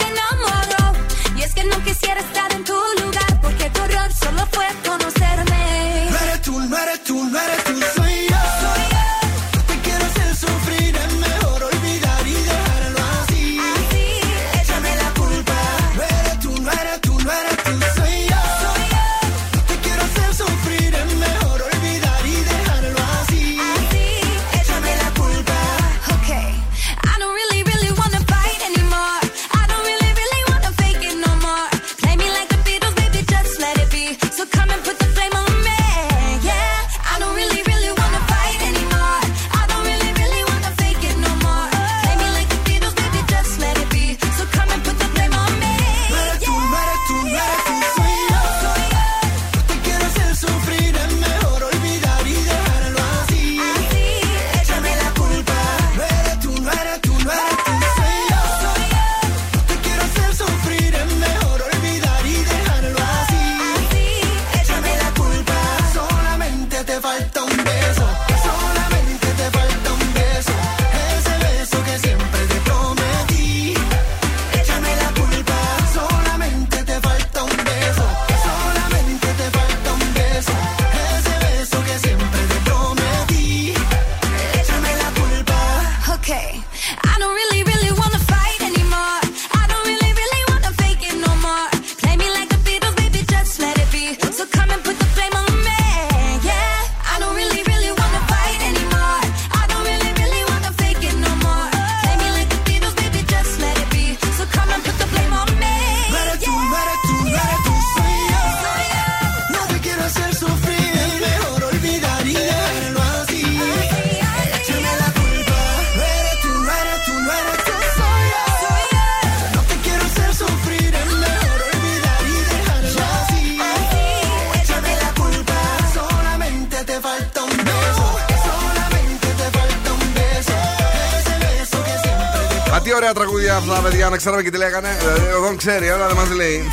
[134.03, 134.89] παιδιά, να ξέραμε και τι λέγανε.
[134.89, 136.69] Ε, Ο Δον ξέρει, όλα δεν μας λέει.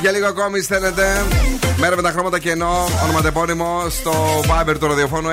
[0.00, 1.24] Για λίγο ακόμη στέλνετε
[1.76, 5.32] μέρα με τα χρώματα κενό, ονοματεπώνυμο στο Viber του ραδιοφώνου 694-6699-510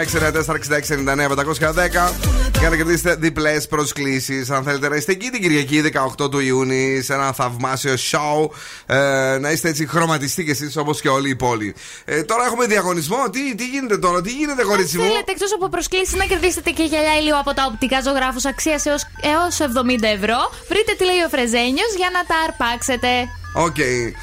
[2.59, 4.49] για να κερδίσετε διπλές προσκλήσεις.
[4.49, 5.81] Αν θέλετε να είστε εκεί την Κυριακή
[6.19, 8.49] 18 του Ιούνιου σε ένα θαυμάσιο show,
[8.85, 11.75] ε, να είστε έτσι χρωματιστοί κι εσείς όπως και όλη η πόλη.
[12.05, 13.29] Ε, τώρα έχουμε διαγωνισμό.
[13.31, 16.83] Τι, τι γίνεται τώρα, τι γίνεται, κορίτσι μου; Θέλετε εκτός από προσκλήσεις να κερδίσετε και
[16.83, 18.81] γυαλιά ηλίου από τα οπτικά ζωγράφους αξία
[19.21, 20.39] έως 70 ευρώ.
[20.69, 23.38] Βρείτε τι λέει ο Φρεζένιος για να τα αρπάξετε.
[23.53, 23.77] Οκ.
[23.77, 24.13] Ε,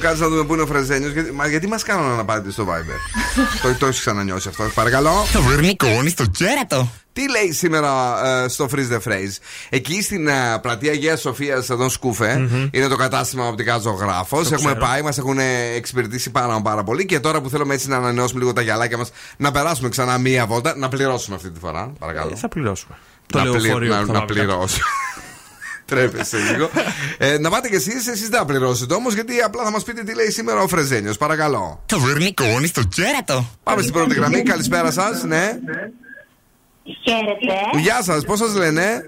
[0.00, 1.12] Κάτσε να δούμε πού είναι ο Φρεζένιος.
[1.12, 3.22] Γιατί, μα, γιατί μας κάνουν να πάτε στο Viber;
[3.62, 4.70] το το έχεις ξανανιώσει αυτό.
[4.74, 5.12] Παρακαλώ.
[5.32, 6.90] Το βερνικό είναι στο κέρατο.
[7.12, 9.36] Τι λέει σήμερα ε, στο Freeze the Phrase;
[9.68, 14.50] Εκεί στην ε, πλατεία Αγία Σοφίας, εδώ σκουφε είναι το κατάστημα οπτικά ζωγράφος.
[14.52, 14.86] Έχουμε ξέρω.
[14.86, 15.38] πάει, μας έχουν
[15.76, 17.06] εξυπηρετήσει πάρα, πάρα πολύ.
[17.06, 20.46] Και τώρα που θέλουμε έτσι να ανανεώσουμε λίγο τα γυαλάκια μας, να περάσουμε ξανά μία
[20.46, 21.92] βόλτα, να πληρώσουμε αυτή τη φορά.
[21.98, 22.30] Παρακαλώ.
[22.34, 22.96] Ε, θα πληρώσουμε.
[23.26, 24.66] Το να, πλη- λεωφορείο να, που θα να βάλουμε
[25.94, 26.08] κάτω.
[26.08, 26.28] πληρώσω.
[26.28, 26.70] Ντρέπεσαι λίγο.
[27.18, 30.02] ε, να πάτε κι εσείς, εσείς δεν θα πληρώσετε όμως, γιατί απλά θα μας πείτε
[30.02, 31.16] τι λέει σήμερα ο Φρεζένιος.
[31.16, 31.82] Παρακαλώ.
[31.86, 33.44] Το βερνικό είναι στο κέρατο.
[33.62, 34.42] Πάμε στην πρώτη γραμμή.
[34.42, 35.22] Καλησπέρα σας.
[35.22, 35.58] Ναι.
[37.04, 37.78] Χαίρετε.
[37.80, 39.00] Γεια σας, πώς σας λένε; Ε,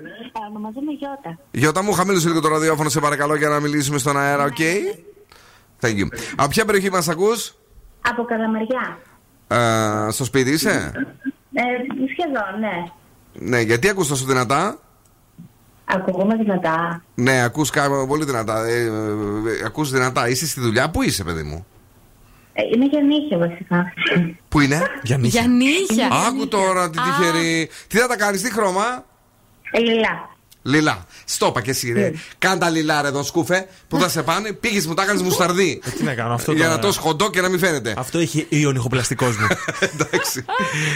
[0.51, 1.39] Ονομάζομαι Γιώτα.
[1.51, 4.57] Γιώτα μου, χαμήλωσε λίγο το ραδιόφωνο, σε παρακαλώ, για να μιλήσουμε στον αέρα, οκ;
[5.81, 6.07] Thank you.
[6.37, 7.55] Από ποια περιοχή μας ακούς,
[8.01, 8.99] Από Καλαμαριά.
[9.49, 10.93] ε, Στο σπίτι είσαι;
[11.53, 11.63] Ε,
[12.13, 12.85] σχεδόν, ναι.
[13.33, 14.79] Ναι, γιατί ακούς τόσο δυνατά;
[15.85, 17.05] Ακούγομαι δυνατά.
[17.15, 18.65] Ναι, ακούς κα- πολύ δυνατά.
[18.67, 20.29] Ε, ε, ε, ακούς δυνατά.
[20.29, 21.67] Είσαι στη δουλειά, πού είσαι, παιδί μου;
[22.53, 23.93] Ε, είμαι για νύχια βασικά.
[24.49, 26.09] Πού είναι; Για Για νύχια.
[26.29, 27.69] Άκου τώρα, τι τυχερή.
[27.89, 29.05] Τι θα τα κάνεις, τι χρώμα;
[29.71, 30.33] Ε, λιλά.
[30.67, 31.05] Λιλά.
[31.25, 32.13] Στόπα και εσύ, ρε.
[32.39, 33.69] Κάν τα λιλά, ρε, εδώ σκούφε.
[33.89, 35.81] Που θα σε πάνε, πήγες μου, τα έκανες μουσταρδί.
[35.85, 36.77] Ε, Τι να κάνω αυτό Για τώρα.
[36.77, 37.95] να το σχοντώ και να μην φαίνεται.
[37.99, 39.47] Αυτό έχει ή ο νυχοπλαστικό μου.
[39.93, 40.45] Εντάξει.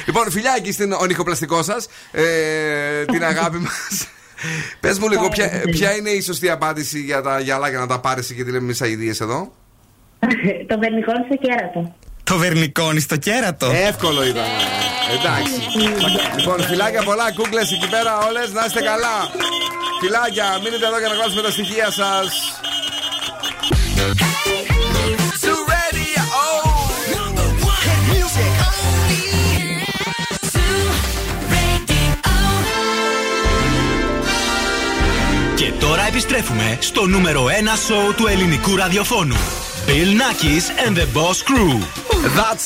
[0.06, 1.86] λοιπόν, φιλιά εκεί στην ονυχοπλαστικό σας.
[2.10, 4.08] Ε, την αγάπη μας.
[4.80, 8.22] Πε μου λίγο, ποια, ποια είναι η σωστή απάντηση για τα γυαλάκια να τα πάρει
[8.24, 9.52] και τη λέμε εμεί αειδίε εδώ.
[10.66, 11.94] το βερνικό είναι στο κέρατο.
[12.24, 13.70] Το βερνικό είναι στο κέρατο.
[13.70, 14.44] Εύκολο ήταν.
[15.18, 15.52] Εντάξει.
[16.38, 19.16] λοιπόν, φιλάκια πολλά, κούκλε εκεί πέρα όλε, να είστε καλά.
[20.00, 22.10] Φιλάκια, μείνετε εδώ για να γράψουμε τα στοιχεία σα.
[36.18, 37.48] Επιστρέφουμε στο νούμερο 1
[37.86, 39.36] σοου του ελληνικού ραδιοφώνου.
[39.86, 41.78] Bill Nackis and the Boss Crew.
[42.38, 42.64] That's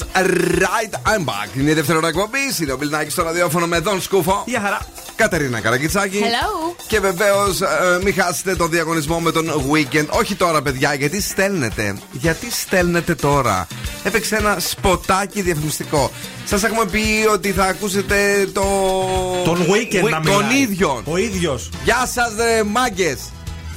[0.58, 1.58] right, I'm back.
[1.58, 2.58] Είναι η δεύτερη ώρα εκπομπής.
[2.60, 4.42] Είναι ο Bill Nackis στο ραδιόφωνο με τον Σκούφο.
[4.46, 4.78] Γεια χαρά.
[5.16, 6.20] Κατερίνα Καραγκιτσάκη.
[6.22, 6.74] Hello.
[6.86, 7.58] Και βεβαίως
[8.02, 10.06] μην χάσετε τον διαγωνισμό με τον Weekend.
[10.08, 11.96] Όχι τώρα, παιδιά, γιατί στέλνετε.
[12.12, 13.66] Γιατί στέλνετε τώρα;
[14.02, 16.10] Έπαιξε ένα σποτάκι διαφημιστικό.
[16.44, 18.62] Σας έχουμε πει ότι θα ακούσετε το.
[19.44, 20.60] Τον Weekend να Τον μιλάει.
[20.60, 21.02] ίδιο.
[21.04, 21.70] Ο ίδιος.
[21.84, 23.18] Γεια σας, ρε μάγκες.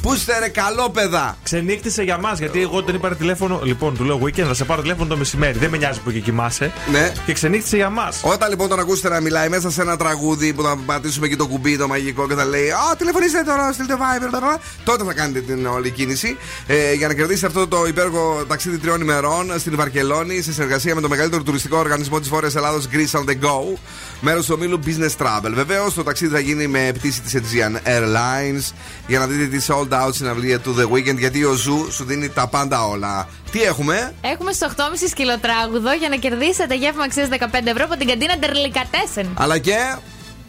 [0.05, 1.37] Πού είστε, ρε καλόπεδα.
[1.43, 3.61] Ξενύχτησε για μας, γιατί εγώ τον είπα τηλέφωνο.
[3.63, 5.57] Λοιπόν, του λέω weekend, θα σε πάρω τηλέφωνο το μεσημέρι.
[5.57, 6.71] Δεν με νοιάζει που και κοιμάσαι.
[6.91, 7.11] Ναι.
[7.25, 8.21] Και ξενύχτησε για μας.
[8.23, 11.47] Όταν λοιπόν τον ακούσετε να μιλάει μέσα σε ένα τραγούδι που θα πατήσουμε και το
[11.47, 15.13] κουμπί το μαγικό και θα λέει Α, τηλεφωνήστε τώρα, στείλτε Viber, μπλα, μπλα», τότε θα
[15.13, 16.37] κάνετε την όλη κίνηση
[16.67, 21.01] ε, για να κερδίσετε αυτό το υπέροχο ταξίδι τριών ημερών στην Βαρκελόνη σε συνεργασία με
[21.01, 23.77] το μεγαλύτερο τουριστικό οργανισμό της Βόρειας Ελλάδος Greece on the Go.
[24.21, 25.51] Μέρος του ομίλου Business Travel.
[25.53, 28.73] Βεβαίως το ταξίδι θα γίνει με πτήση της Aegean Airlines
[29.07, 32.29] για να δείτε τη sold out συναυλία του The Weeknd γιατί ο Zoo σου δίνει
[32.29, 33.27] τα πάντα όλα.
[33.51, 37.35] Τι έχουμε, Έχουμε στο 8,5 σκυλοτράγουδο για να κερδίσετε γεύμα αξίας 15
[37.65, 39.27] ευρώ από την καντίνα Ντερλικατέσεν.
[39.37, 39.75] αλλά και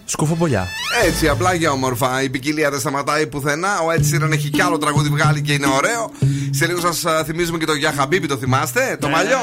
[0.09, 0.67] Σκουφομπολιά.
[1.05, 2.23] Έτσι, απλά για όμορφα.
[2.23, 3.79] Η ποικιλία δεν σταματάει πουθενά.
[3.81, 6.11] Ο Ed Sheeran έχει κι άλλο τραγούδι βγάλει και είναι ωραίο.
[6.51, 9.39] Σε λίγο σας θυμίζουμε και το Για Χαμπίπι, το θυμάστε, το μαλλιό;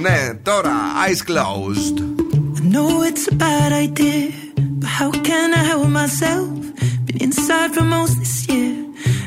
[0.00, 0.72] Ναι, τώρα,
[1.06, 2.02] eyes closed.
[2.64, 6.48] I know it's a bad idea, but how can I help myself?
[7.04, 8.83] Been inside for most this year,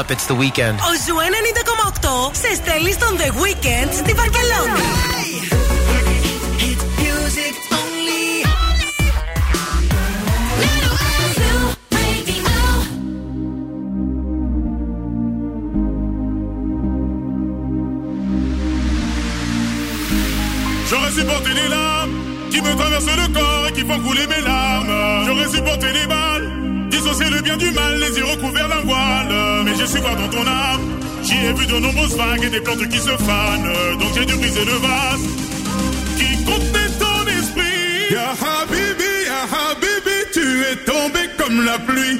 [0.00, 0.78] up, it's the weekend.
[0.80, 4.80] Ο Ζου 90,8 σε στέλνει στον The Weekend στη Βαρκελόνη.
[7.26, 8.44] music only.
[20.88, 22.12] J'aurais supporté les larmes
[22.50, 25.24] qui me traversent le corps et qui font couler mes larmes.
[25.26, 26.19] J'aurais supporté les balles,
[29.81, 29.87] Voile.
[29.87, 32.61] Mais j'ai su voir dans ton âme, j'y ai vu de nombreuses vagues et des
[32.61, 33.99] plantes qui se fanent.
[33.99, 35.21] Donc j'ai dû briser le vase
[36.17, 38.11] qui contenait ton esprit.
[38.11, 42.19] Ya Habibi, Ya Habibi, tu es tombé comme la pluie.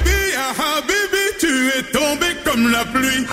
[1.77, 3.25] est tombé comme la pluie.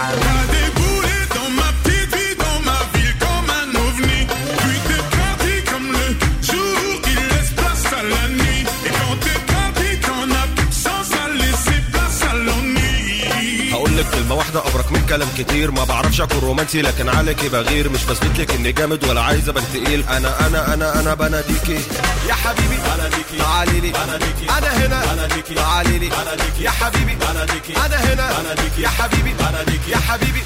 [14.88, 15.70] أبرك من كلام كتير.
[15.70, 17.88] ما بعرفش أكون رومانسي لكن عليكي بغير.
[17.88, 20.04] مش بثبت لك إني جامد ولا عايز أبان تقيل.
[20.08, 21.80] أنا أنا أنا أنا بناديكي
[22.28, 23.90] يا حبيبي بناديكي تعالي لي.
[23.90, 25.14] بناديكي أنا هنا.
[25.14, 26.08] بناديكي تعالي لي.
[26.08, 27.14] بناديكي يا حبيبي.
[27.14, 28.40] بناديكي أنا هنا.
[28.40, 29.32] بناديكي يا حبيبي.
[29.32, 30.42] بناديكي يا حبيبي.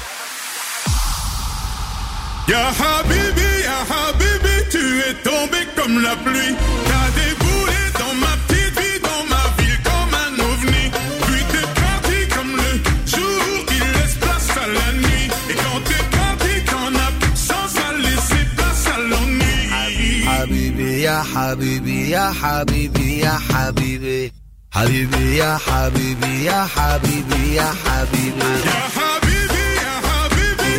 [2.53, 6.53] Ya Habibi, ya Habibi, tu es tombé comme la pluie.
[6.87, 7.52] T'as déboulé
[21.22, 24.32] حبيبي يا حبيبي يا حبيبي يا حبيبي
[24.74, 28.42] حبيبي يا حبيبي يا حبيبي يا حبيبي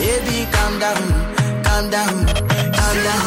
[0.00, 1.02] Baby, calm down,
[1.66, 2.16] calm down,
[2.78, 3.24] calm down,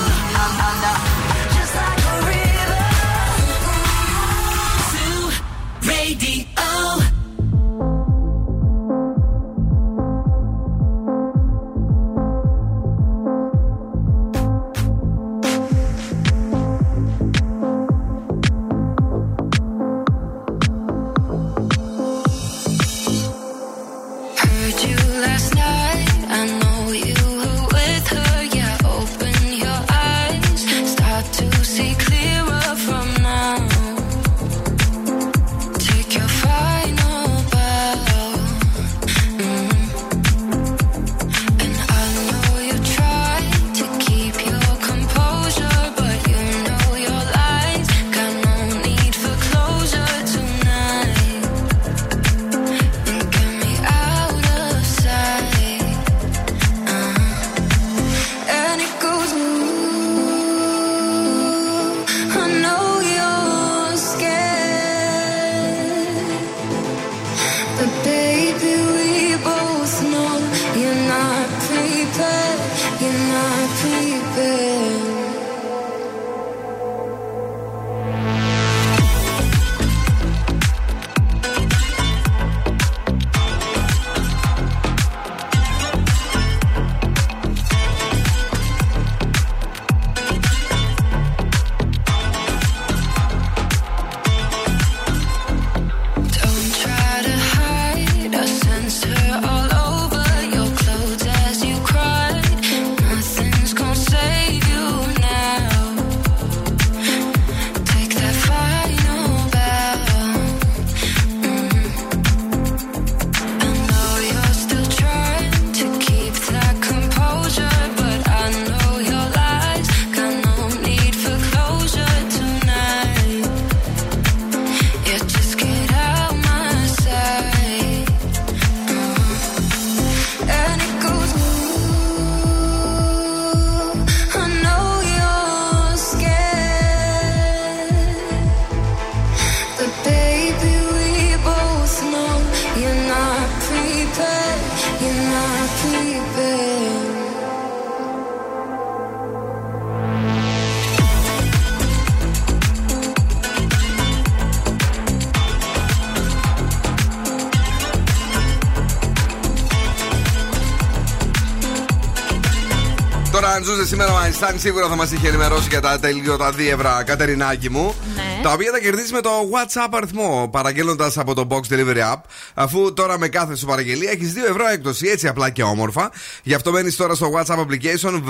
[163.95, 167.95] Σήμερα ο Αϊνστάιν, σίγουρα θα μας είχε ενημερώσει για τα τελείωτα δίευρα Κατερινάκη μου.
[168.15, 168.34] Ναι.
[168.45, 172.21] Τα οποία θα κερδίσει με το WhatsApp αριθμό, παραγγέλνοντα από το Box Delivery App.
[172.55, 176.11] Αφού τώρα με κάθε σου παραγγελία έχεις 2 ευρώ έκπτωση, έτσι απλά και όμορφα.
[176.43, 178.23] Γι' αυτό μπαίνεις τώρα στο WhatsApp application,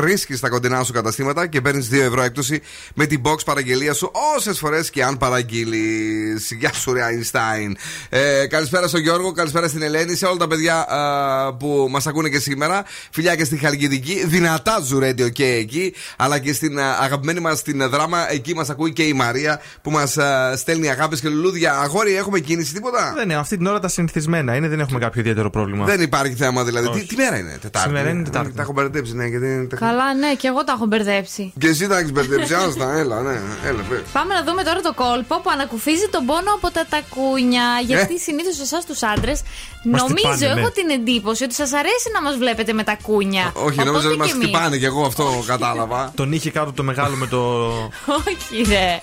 [0.00, 2.62] βρίσκεις τα κοντινά σου καταστήματα και παίρνεις 2 ευρώ έκπτωση
[2.94, 6.50] με την box παραγγελία σου όσες φορές και αν παραγγείλεις.
[6.58, 7.76] Γεια σου, ρε Αϊνστάιν.
[8.08, 12.28] Ε, καλησπέρα στον Γιώργο, καλησπέρα στην Ελένη, σε όλα τα παιδιά α, που μας ακούνε
[12.28, 12.84] και σήμερα.
[13.10, 17.88] Φιλιά και στη Χαλκιδική, δυνατά ζουρέντιο και εκεί, αλλά και στην α, αγαπημένη μας την
[17.88, 19.34] δράμα, εκεί μας ακούει και η Μαρία
[19.82, 20.16] που μας
[20.56, 21.78] στέλνει αγάπη και λουλούδια.
[21.78, 25.20] Αγόρι, έχουμε κίνηση, τίποτα; Δεν είναι, αυτή την ώρα τα συνηθισμένα είναι, δεν έχουμε κάποιο
[25.20, 25.84] ιδιαίτερο πρόβλημα.
[25.84, 26.86] Δεν υπάρχει θέμα δηλαδή.
[26.88, 27.00] Όχι.
[27.00, 28.52] Τι, τι μέρα είναι, Τετάρτη; Σήμερα είναι Τετάρτη.
[28.52, 29.92] Τα έχω μπερδέψει, ναι, γιατί είναι τεχνικό.
[29.92, 31.52] Καλά, ναι, και εγώ τα έχω μπερδέψει.
[31.58, 34.00] Και εσύ τα έχεις μπερδέψει, άστα, έλα, ναι, έλα, πες.
[34.12, 37.64] Πάμε να δούμε τώρα το κόλπο που ανακουφίζει τον πόνο από τα τακούνια.
[37.86, 38.18] Γιατί Ε.
[38.18, 39.42] συνήθως εσάς τους άντρες,
[39.84, 40.60] Μας νομίζω, χτυπάνε, ναι.
[40.60, 43.52] έχω την εντύπωση ότι σας αρέσει να μας βλέπετε με τα κούνια.
[43.54, 44.46] Όχι, νόμιζα Οπότε ότι μας και εμείς.
[44.48, 46.12] χτυπάνε και εγώ αυτό κατάλαβα.
[46.14, 47.38] Τον είχε κάτω το μεγάλο με το.
[48.26, 49.02] Όχι, ρε.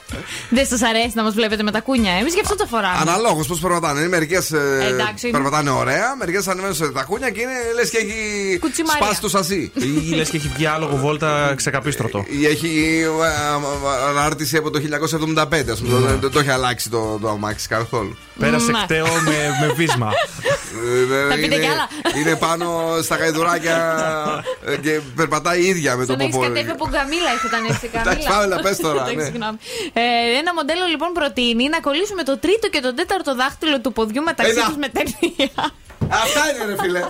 [0.49, 2.11] Δεν σας αρέσει να μας βλέπετε με τα κούνια.
[2.13, 2.97] Εμείς γι' αυτό το φοράμε.
[3.01, 4.07] Αναλόγως πώς περπατάνε.
[4.07, 9.03] Μερικές Εντάξει, είναι- περπατάνε ωραία, μερικές ανεβαίνουν σε τακούνια και είναι λες και έχει Κουτσιμάρια.
[9.05, 9.71] σπάσει το σασί.
[10.11, 12.26] ή λες και έχει βγει άλογο βόλτα ξεκαπίστρωτο.
[12.41, 15.99] Ή έχει ε, ε, ανάρτηση από το 1975, ας πούμε.
[15.99, 16.05] Ναι.
[16.07, 18.17] Δεν δεν το έχει αλλάξει το, το αμάξι καθόλου.
[18.39, 18.80] Πέρασε Ναι.
[18.84, 20.11] κταίο με, με βίσμα.
[20.84, 21.88] Ε, Θα πείτε είναι- κι άλλα.
[22.19, 23.78] Είναι πάνω στα γαϊδουράκια
[24.65, 26.47] ε, και περπατάει η ίδια με το Σαν να έχεις ποπό.
[26.47, 29.03] κατέβει από γκαμίλα, έχει όταν έρθει Εντάξει, πάμε να πες τώρα,
[30.14, 30.30] Εντάξει, ναι.
[30.30, 30.36] συγγνώμη.
[30.36, 34.22] Ε, ένα μοντέλο λοιπόν προτείνει να κολλήσουμε το τρίτο και το τέταρτο δάχτυλο του ποδιού
[34.30, 34.66] μεταξύ Έλα.
[34.68, 35.51] τους με ταινία.
[36.24, 37.01] Αυτά είναι, ρε φίλε.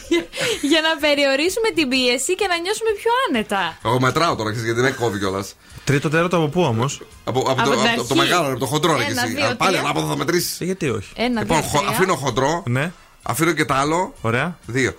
[0.72, 3.62] για να περιορίσουμε την πίεση και να νιώσουμε πιο άνετα.
[3.84, 5.46] Εγώ μετράω τώρα, ξέρεις, γιατί δεν κόβει κιόλας.
[5.84, 6.92] Τρίτο τέταρτο από πού όμως;
[7.24, 8.28] Από, από, Από το, την από, το- το αρχή.
[8.28, 9.34] μεγάλο, από το χοντρό, ρε και Ένα, εσύ.
[9.34, 9.80] δύο, Α, Πάλι τρία.
[9.84, 10.56] ανάποδα θα μετρήσεις.
[10.60, 11.90] Γιατί όχι; Ένα, Λοιπόν, δύο, χω- τρία.
[11.90, 12.92] αφήνω χοντρό, Ναι.
[13.22, 14.14] αφήνω και τα άλλο.
[14.20, 14.58] Ωραία.
[14.66, 14.92] Δύο.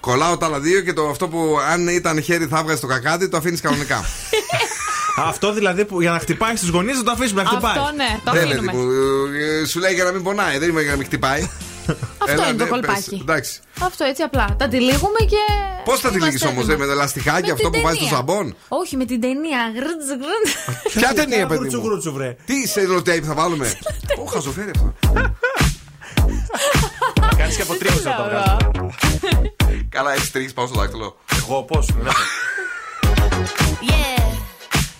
[0.00, 3.28] Κολλάω τα άλλα δύο και το, αυτό που αν ήταν χέρι θα έβγαζε το κακάδι,
[3.28, 4.04] το αφήνεις κανονικά.
[5.16, 7.76] Αυτό δηλαδή που για να χτυπάει στους γονείς δεν το αφήσουμε να χτυπάει.
[7.78, 8.72] Αυτό ναι, το Δεν παιδί αφήνουμε.
[8.72, 8.90] μου,
[9.62, 11.48] ε, σου λέει για να μην πονάει, δεν είμαι για να μην χτυπάει.
[12.18, 13.10] Αυτό είναι το ναι, κολπάκι.
[13.10, 13.60] πες, Εντάξει.
[13.80, 14.56] Αυτό έτσι απλά.
[14.58, 15.42] Τα τυλίγουμε και.
[15.84, 16.78] Πώς θα τη λύγει είμαστε όμως, έτοιμοι.
[16.78, 18.16] με τα λαστιχάκια Με αυτό την που βάζεις στο ταινία.
[18.26, 19.60] σαμπόν; Όχι, με την ταινία.
[19.76, 20.50] Γρτζ, γρτζ.
[20.98, 22.36] Ποια ταινία, παιδί Γρούτσου, μου; γρούτσου, βρε.
[22.46, 23.72] Τι σε tape θα βάλουμε;
[24.22, 24.94] Ω, χαζοφέρι αυτό.
[27.36, 28.56] Κάνεις και αποτρίχωση όταν το βγάζει.
[29.88, 31.16] Καλά, έχεις τρίξει πάνω στο δάκτυλο.
[31.36, 31.88] Εγώ πώς.
[33.88, 34.13] Yeah,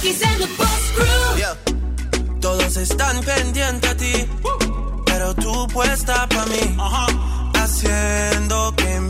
[0.00, 1.38] Nackis and the Boss Crew.
[1.38, 2.40] Yeah.
[2.40, 4.28] Todos están pendientes a ti,
[5.04, 6.76] pero tú puesta para mí,
[7.54, 9.09] haciendo que me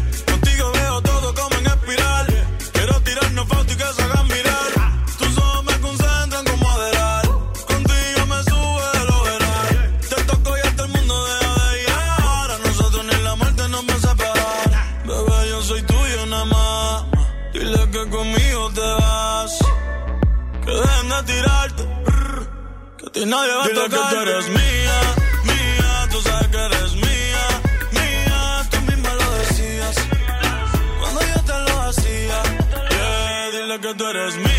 [21.25, 24.09] Que a ti nadie va Dile a tocar.
[24.09, 24.97] que tú eres mía,
[25.43, 27.43] mía, tú sabes que eres mía,
[27.91, 28.67] mía.
[28.71, 29.95] Tú misma lo decías
[30.99, 32.37] cuando yo te lo hacía.
[32.89, 34.50] Yeah, dile que tú eres mía.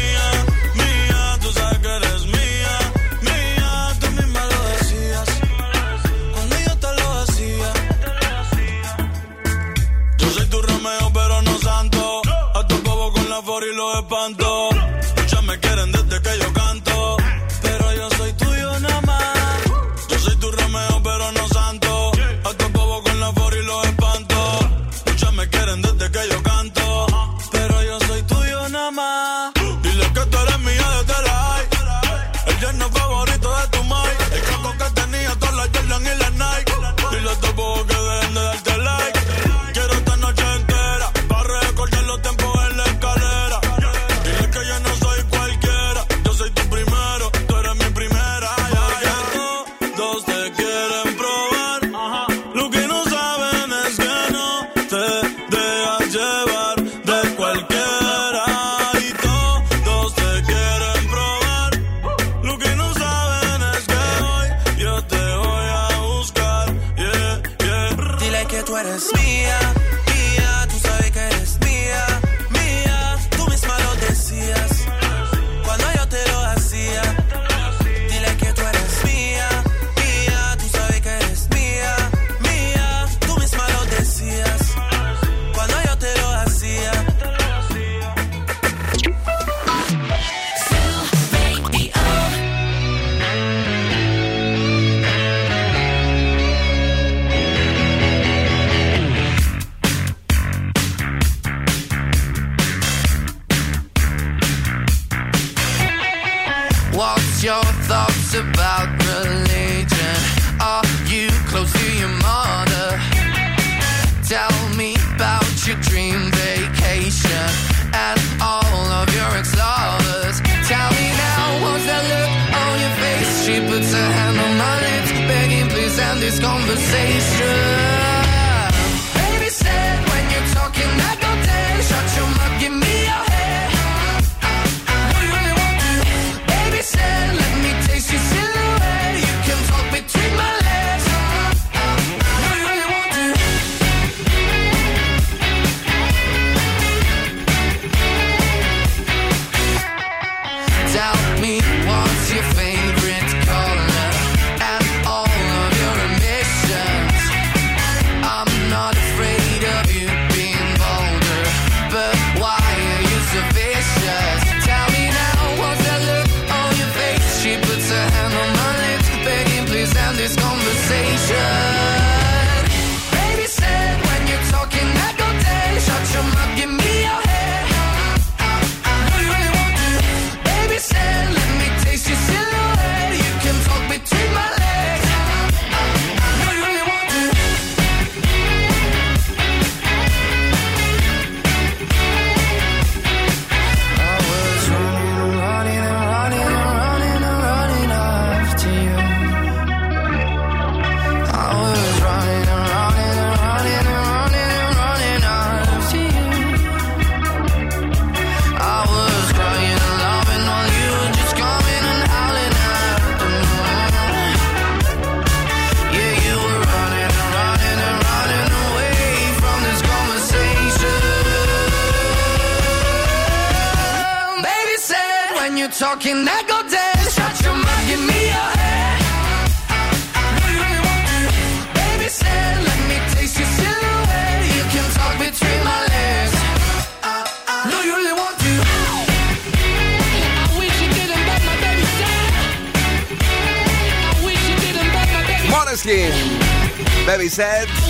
[247.33, 247.82] Said.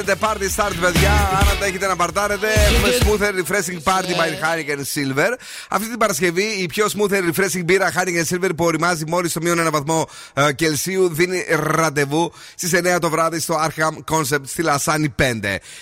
[0.00, 1.12] Let's get the party start, παιδιά.
[1.12, 5.28] Αν τα έχετε να παρτάρετε, έχουμε smooth and refreshing party by Heineken Silver.
[5.68, 9.40] Αυτή την Παρασκευή η πιο smooth and refreshing μπύρα Heineken Silver που οριμάζει μόλις στο
[9.40, 14.62] μείον ένα βαθμό ε, Κελσίου δίνει ραντεβού στις 9 το βράδυ στο Arkham Concept στη
[14.62, 15.22] Λασάνη 5.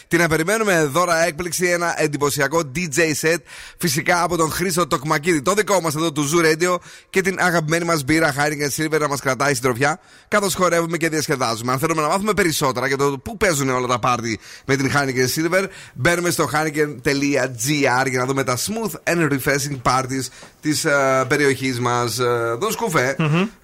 [0.08, 3.38] Την να περιμένουμε δώρα έκπληξη ένα εντυπωσιακό DJ set
[3.78, 6.76] φυσικά από τον Χρήστο Τοκμακίδη, το δικό μας εδώ του Zoo Radio
[7.10, 11.08] και την αγαπημένη μας μπύρα Heineken Silver να μας κρατάει στην τροφιά καθώς χορεύουμε και
[11.08, 11.72] διασκεδάζουμε.
[11.72, 15.56] Αν θέλουμε να μάθουμε περισσότερα για το πού παίζουν όλα τα πάρτι με την Heineken
[15.58, 15.64] Silver,
[15.94, 20.26] μπαίνουμε στο heineken.gr για να δούμε τα smooth and refreshing parties
[20.60, 22.18] της uh, περιοχής μας.
[22.20, 23.16] Uh, Δον σκουφε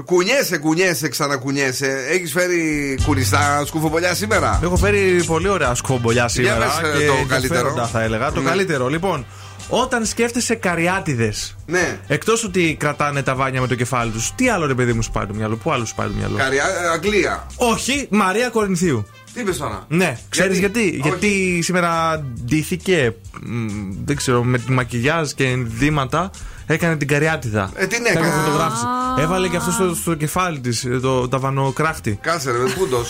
[0.04, 2.04] Κουνιέσαι, κουνιέσαι, ξανακουνιέσαι.
[2.10, 6.58] Έχεις φέρει κουριστά σκουφομπολιά σήμερα; Έχω φέρει πολύ ωραία σκουφομπολιά σήμερα.
[6.80, 7.34] πες, ε, και το καλύτερο.
[7.34, 8.32] ενδιαφέροντα, θα έλεγα.
[8.32, 8.48] Το Ναι.
[8.48, 8.88] καλύτερο.
[8.88, 9.26] Λοιπόν,
[9.68, 11.56] όταν σκέφτεσαι καριάτιδες.
[11.66, 11.98] Ναι.
[12.06, 15.10] Εκτός ότι κρατάνε τα βάνια με το κεφάλι τους, τι άλλο ρε παιδί μου σου
[15.10, 17.46] πάει το μυαλό, πού άλλο σου πάει το μυαλό; Καριά, ε, Αγγλία.
[17.56, 19.06] Όχι, Μαρία Κορινθίου.
[19.34, 19.84] Τι είπες τώρα.
[19.88, 23.66] Ναι, ξέρεις γιατί; Γιατί, σήμερα ντύθηκε, μ,
[24.04, 26.30] δεν ξέρω, με τη μακιγιάζ και ενδύματα
[26.66, 27.70] έκανε την καριάτιδα.
[27.74, 28.26] Ε, την Τα έκανε.
[28.44, 28.84] φωτογράφηση.
[29.18, 32.18] Έβαλε και αυτό στο, στο κεφάλι της, το ταβανοκράχτη.
[32.22, 33.04] Κάτσε ρε, πούντο.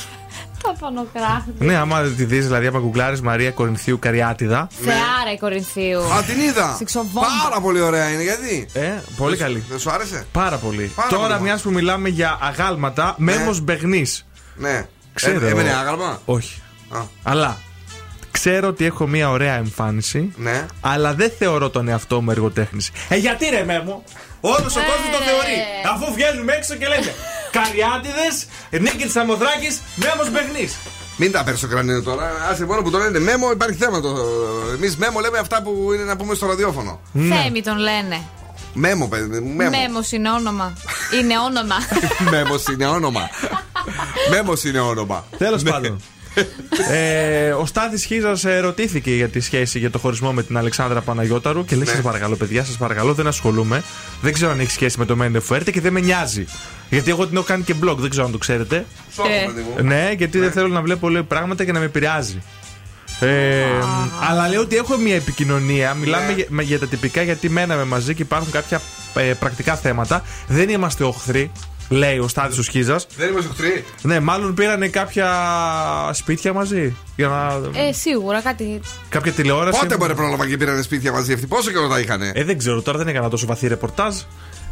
[0.62, 1.52] Το πανοκράχτη.
[1.66, 4.68] Ναι, άμα τη δεις, δηλαδή, άμα γκουγκλάρεις Μαρία Κορινθίου καριάτιδα.
[4.80, 5.98] Θεάρα η Κορινθίου.
[6.00, 6.74] Α, την είδα.
[6.76, 7.26] Σιξοβόμβα.
[7.42, 9.64] Πάρα πολύ ωραία είναι, γιατί; Ε, πολύ καλή.
[9.68, 10.92] Δεν σου άρεσε; Πάρα πολύ.
[10.94, 11.40] Πάρα Τώρα, πολύ.
[11.42, 14.26] μιας που μιλάμε για αγάλματα, μέμος μπεγνής.
[14.56, 14.86] Ναι.
[15.14, 15.46] Ξέρω.
[15.46, 16.62] Ε, έμενε άγαλμα; Όχι.
[16.88, 16.98] Α.
[17.22, 17.58] Αλλά
[18.30, 20.32] ξέρω ότι έχω μια ωραία εμφάνιση.
[20.36, 20.66] Ναι.
[20.80, 22.90] Αλλά δεν θεωρώ τον εαυτό μου εργοτέχνης.
[23.08, 24.04] Ε, γιατί ρε μέμο!
[24.40, 25.58] Όλο ο κόσμος το θεωρεί.
[25.92, 27.14] Αφού βγαίνουμε έξω και λέμε
[27.50, 30.68] Καριάτιδες, Νίκη Σαμοδράκη, μέμος μπεγνή.
[31.16, 32.30] Μην τα παίρνεις στο κρανίο τώρα.
[32.50, 34.00] Άσε μόνο που το λένε μέμο, υπάρχει θέμα.
[34.00, 34.16] Το...
[34.74, 37.00] Εμείς μέμο λέμε αυτά που είναι να πούμε στο ραδιόφωνο.
[37.12, 38.22] Θέμη τον λένε.
[38.74, 39.54] Μέμο, παιδί μου.
[39.54, 39.78] Μέμος.
[39.78, 40.72] Μέμος είναι όνομα.
[41.20, 41.74] Είναι όνομα.
[42.32, 43.28] Μέμος είναι όνομα.
[44.30, 45.24] Μέμος είναι όνομα.
[45.38, 45.70] Τέλος Ναι.
[45.70, 46.00] πάντων.
[46.90, 51.64] ε, ο Στάθης Χίζα ρωτήθηκε για τη σχέση για το χωρισμό με την Αλεξάνδρα Παναγιώταρου
[51.64, 51.90] και λέει: Ναι.
[51.90, 53.82] Σας παρακαλώ, παιδιά, σας παρακαλώ, δεν ασχολούμαι.
[54.22, 56.44] Δεν ξέρω αν έχει σχέση με το Μέντε Φουέρτε και δεν με νοιάζει.
[56.90, 58.86] Γιατί εγώ την έχω κάνει και blog, δεν ξέρω αν το ξέρετε.
[59.14, 59.44] Σώμα, Ε.
[59.46, 59.84] παιδί μου.
[59.84, 62.42] Ναι, γιατί δεν θέλω να βλέπω λέει, πράγματα και να με επηρεάζει.
[63.20, 63.64] Ε,
[64.28, 65.94] αλλά λέω ότι έχω μια επικοινωνία.
[65.94, 66.32] Μιλάμε Ναι.
[66.32, 68.80] για, με- για τα τυπικά γιατί μέναμε μαζί και υπάρχουν κάποια
[69.14, 70.22] ε, πρακτικά θέματα.
[70.48, 71.50] Δεν είμαστε οχθροί,
[71.88, 73.06] λέει ο Στάδη ο Σχίζας.
[73.16, 73.84] Δεν είμαστε οχτροί.
[74.02, 75.28] Ναι, μάλλον πήρανε κάποια
[76.12, 76.96] σπίτια μαζί.
[77.16, 77.60] Για να...
[77.88, 78.80] Ε, σίγουρα κάτι.
[79.08, 79.78] κάποια τηλεόραση.
[79.80, 82.82] Πότε μπορεί πρόλαβα και πήραν σπίτια μαζί αυτοί, πόσο καιρό τα είχανε; Ε, δεν ξέρω,
[82.82, 84.14] τώρα δεν έκανα τόσο βαθύ ρεπορτάζ.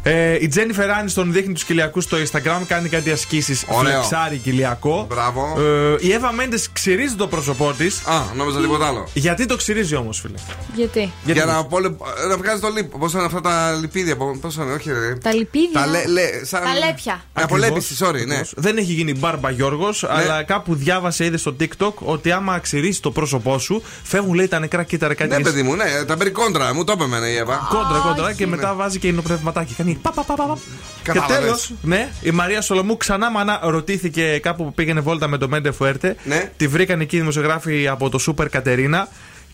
[0.05, 3.65] Ε, η Τζένι Φεράνη στον δείχνει τους κοιλιακούς στο Instagram, κάνει κάτι ασκήσεις.
[3.67, 3.91] Ωραίο.
[3.91, 5.05] Φλεξάρει κοιλιακό.
[5.09, 5.57] Μπράβο.
[5.57, 8.01] Ε, η Εύα Μέντες ξυρίζει το πρόσωπό της.
[8.05, 9.07] Α, νόμιζα τίποτα άλλο.
[9.13, 10.37] Γιατί το ξυρίζει όμως, φίλε;
[10.75, 11.89] Γιατί; Γιατί Για να, πόλε...
[12.29, 12.97] να βγάζει το λίπ.
[12.97, 14.17] Πώς είναι αυτά τα λιπίδια.
[14.41, 15.15] Πώς είναι, όχι, ρε.
[15.15, 15.79] Τα λιπίδια.
[15.81, 16.61] Τα, λέ, λέ, σαν...
[16.63, 17.23] Τα λέπια.
[17.33, 18.19] Απολέπιση, sorry, ναι.
[18.19, 18.53] Ακριβώς.
[18.55, 23.11] Δεν έχει γίνει μπάρμπα Γιώργος, αλλά κάπου διάβασε είδε στο TikTok ότι άμα ξυρίσει το
[23.11, 25.29] πρόσωπό σου, φεύγουν λέει τα νεκρά κύτταρα κάτι.
[25.29, 26.73] Ναι, παιδί μου, ναι, τα μπέρει κόντρα.
[26.73, 27.67] Μου το είπε εμένα η Εύα.
[27.69, 29.73] Κόντρα, κόντρα και μετά βάζει και υνοπνευματάκι.
[29.73, 30.57] Κάνει πα, πα, πα, πα, πα.
[31.03, 31.39] Και Κατάλαβες.
[31.39, 35.71] τέλος, ναι, η Μαρία Σολομού ξανά μανά ρωτήθηκε κάπου που πήγαινε βόλτα με το Μέντε
[35.71, 36.15] Φουέρτε.
[36.23, 36.51] Ναι.
[36.57, 39.07] Τη βρήκαν εκεί οι δημοσιογράφοι από το Σούπερ Κατερίνα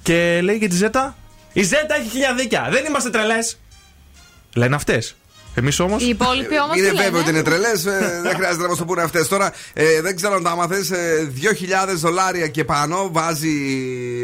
[0.04, 1.16] και λέει για τη Ζέτα.
[1.54, 2.68] Η Ζέτα έχει χιλιά δίκια.
[2.72, 3.60] Δεν είμαστε τρελές.
[4.56, 5.16] Λένε αυτές.
[5.60, 6.78] Εμείς όμως; Οι υπόλοιποι όμως.
[6.78, 7.84] Είναι βέβαιο ότι είναι τρελές,
[8.24, 9.28] δεν χρειάζεται να μας το πούνε αυτές.
[9.28, 10.92] Τώρα ε, δεν ξέρω αν τα άμαθες.
[11.90, 13.50] 2.000 δολάρια και πάνω βάζει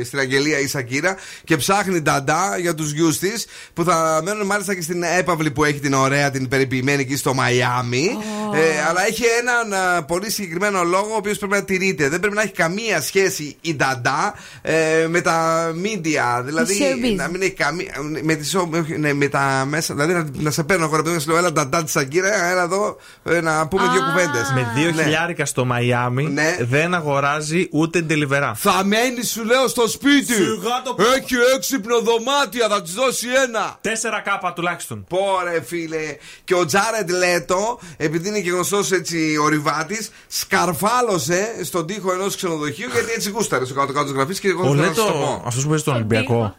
[0.03, 4.75] στην αγγελία η Σακύρα και ψάχνει νταντά για τους γιους της που θα μένουν μάλιστα
[4.75, 8.09] και στην έπαυλη που έχει την ωραία, την περιποιημένη εκεί στο Μαϊάμι.
[8.53, 12.09] Ε, αλλά έχει έναν α, πολύ συγκεκριμένο λόγο ο οποίος πρέπει να τηρείται.
[12.09, 16.43] Δεν πρέπει να έχει καμία σχέση η νταντά ε, με τα media.
[16.43, 17.15] Δηλαδή showbiz.
[17.15, 17.93] να μην έχει καμία.
[18.23, 19.93] Με, τις, όχι, ναι, με τα μέσα.
[19.93, 22.97] Δηλαδή να, να σε παίρνω εγώ να σου λέω, έλα νταντά της Σακύρα, έλα εδώ
[23.23, 24.51] ε, να πούμε δύο κουβέντες.
[24.53, 26.55] Με δύο χιλιάρικα στο Μαϊάμι Ναι.
[26.59, 28.53] δεν αγοράζει ούτε ντελιβερά.
[28.55, 30.33] Θα μένει, σου λέω, στο σπίτι.
[30.33, 33.79] Σιγά το Έχει έξυπνο δωμάτια, θα της δώσει ένα.
[33.81, 35.05] 4K τουλάχιστον.
[35.09, 36.17] Πόρε φίλε.
[36.43, 42.89] Και ο Τζάρετ Λέτο, επειδή είναι και γνωστός έτσι ορειβάτη, σκαρφάλωσε στον τοίχο ενός ξενοδοχείου
[42.93, 45.17] γιατί έτσι γούσταρε στο κάτω-κάτω της γραφής και εγώ Ο θέλω να σου το Λέτο,
[45.17, 45.43] πω.
[45.47, 46.55] αυτό που παίζει στον Ολυμπιακό.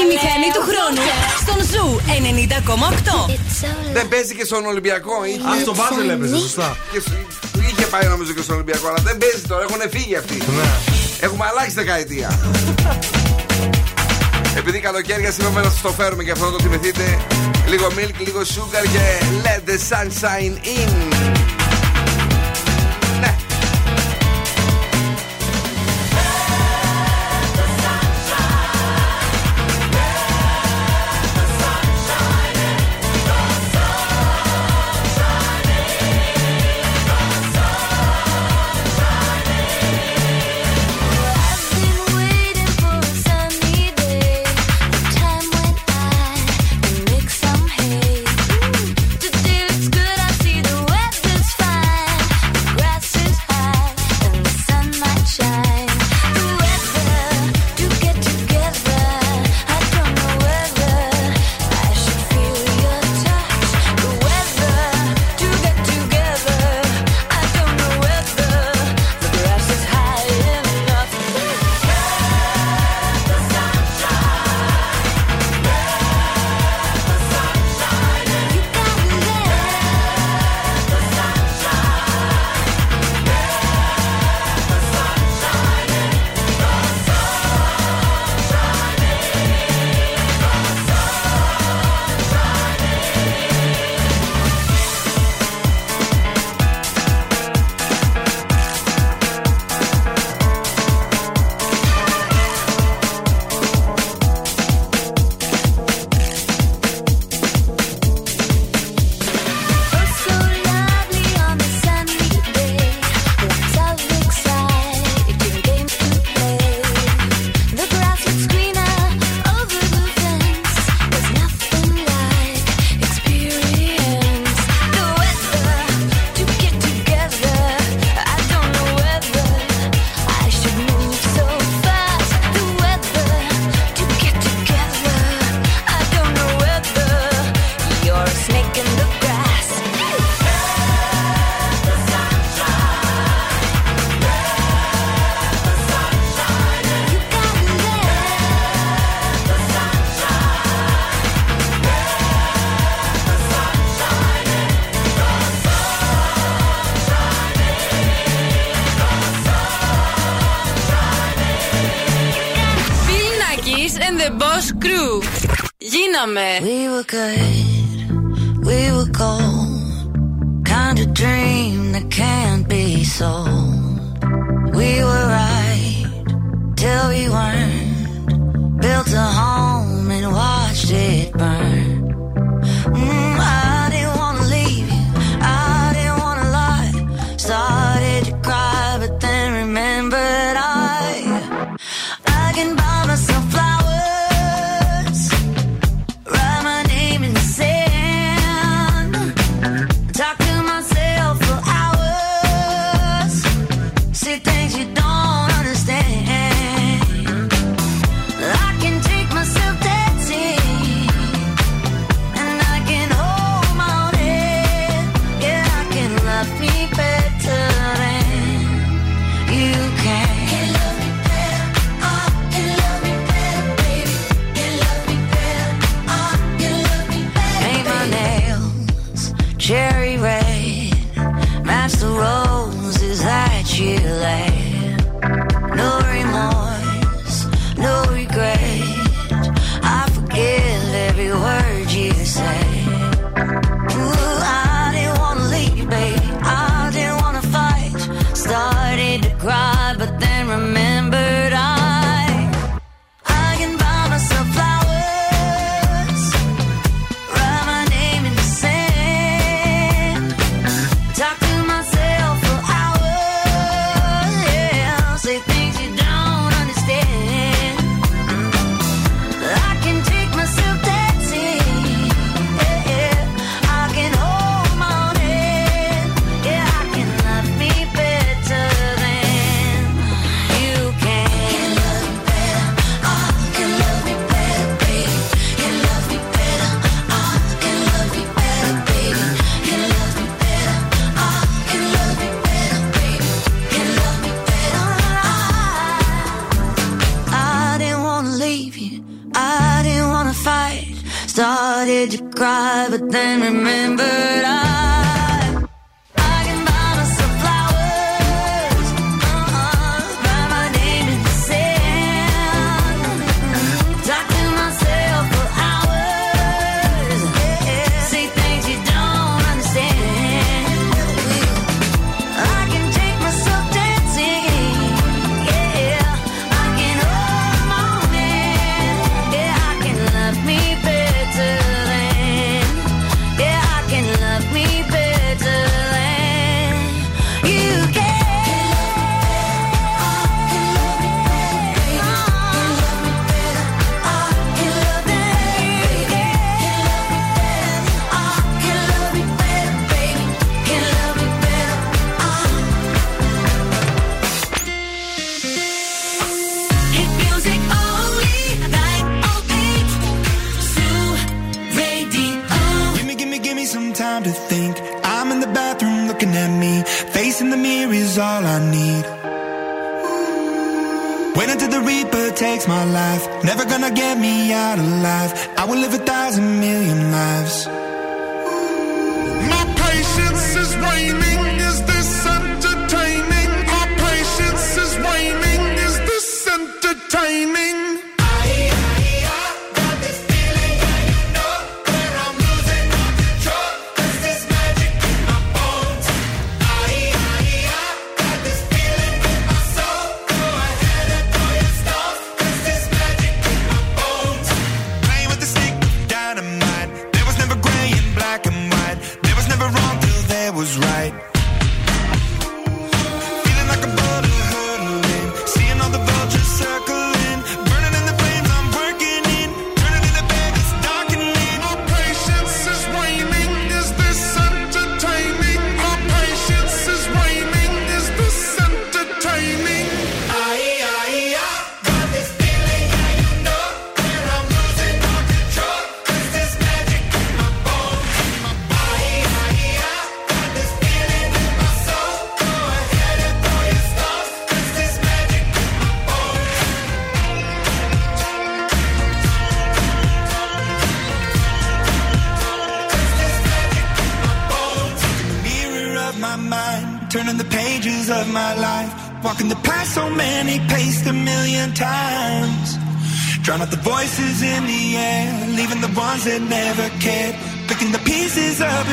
[0.00, 1.02] Η μηχανή του χρόνου
[1.42, 2.00] στον Zoo
[3.28, 3.41] 90,8.
[3.92, 5.24] Δεν παίζει και στον Ολυμπιακό.
[5.24, 5.48] Είχε...
[5.48, 6.76] Α, στο Μπάζελ έπαιζε, σωστά.
[6.92, 9.62] Και σ- είχε πάει νομίζω και στον Ολυμπιακό, αλλά δεν παίζει τώρα.
[9.62, 10.34] Έχουν φύγει αυτοί.
[10.34, 10.68] Ναι.
[11.20, 12.28] Έχουμε αλλάξει δεκαετία.
[14.56, 17.18] Επειδή καλοκαίρια σήμερα να σα το φέρουμε και αυτό να το θυμηθείτε.
[17.68, 20.90] Λίγο milk, λίγο sugar και let the sunshine in.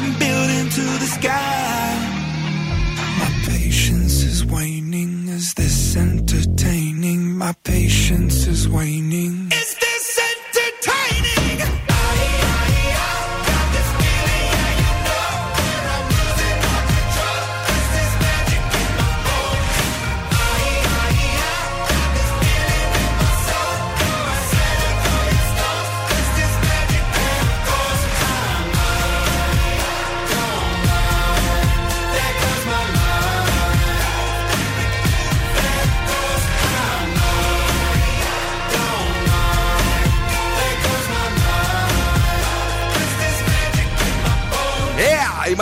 [0.01, 1.91] And building to the sky.
[3.21, 5.27] My patience is waning.
[5.27, 7.37] Is this entertaining?
[7.37, 9.48] My patience is waning.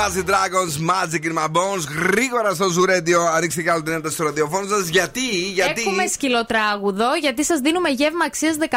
[0.08, 0.18] Yeah!
[0.18, 2.08] Οι Magic Dragons, Magic in my bones.
[2.08, 3.22] Γρήγορα στο Ζουρέντιο.
[3.22, 4.88] Ανοίξτε κι άλλο την ένταση στο ραδιοφώνο σας.
[4.88, 8.74] Γιατί, γιατί; Έχουμε σκυλοτράγουδο γιατί σας δίνουμε γεύμα αξίας 15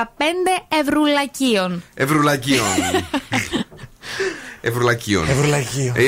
[0.69, 1.83] ευρουλακίων.
[1.95, 2.65] Ευρουλακίων.
[4.61, 5.29] Ευρουλακίων.
[5.31, 5.95] Ευρουλακίων.
[5.97, 6.03] Ε,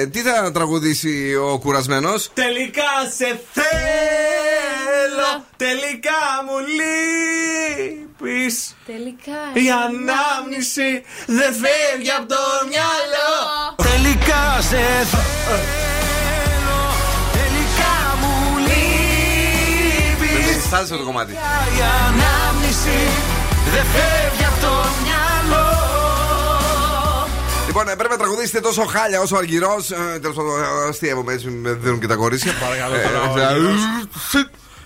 [0.00, 9.40] ε, τι θα τραγουδήσει ο κουρασμένος; Τελικά σε θέλω, τελικά μου λείπεις Τελικά.
[9.52, 13.34] Η ανάμνηση δεν φεύγει από το μυαλό
[13.90, 14.82] Τελικά σε
[15.12, 16.82] θέλω,
[17.38, 20.46] τελικά μου λείπεις.
[20.46, 21.32] Δεν στάζει το κομμάτι.
[21.32, 21.36] Η
[22.06, 22.98] ανάμνηση
[23.72, 24.72] δεν φεύγει από το
[25.02, 25.07] μυαλό.
[27.78, 29.74] Λοιπόν, ε, πρέπει να τραγουδήσετε τόσο χάλια όσο αργυρό.
[30.14, 32.52] Ε, Τέλο πάντων, ε, αστείευομαι έτσι, με δίνουν και τα κορίτσια.
[32.60, 33.68] Παρακαλώ, Ε, παρακαλώ.
[33.68, 33.74] ε,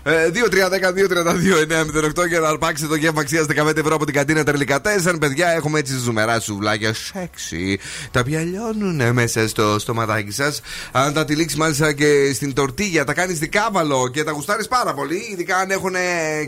[0.04, 5.16] 2-3-10-2-32-9-08 για να αρπάξετε το γεύμα αξίας 15 ευρώ από την καντίνα Τερλικά 4.
[5.20, 7.78] Παιδιά, έχουμε έτσι ζουμερά σουβλάκια σεξι,
[8.10, 10.60] τα οποία λιώνουν μέσα στο στοματάκι σας.
[10.92, 15.28] Αν τα τυλίξεις μάλιστα και στην τορτίγια, τα κάνεις δικάβαλο και τα γουστάρεις πάρα πολύ.
[15.32, 15.94] Ειδικά αν έχουν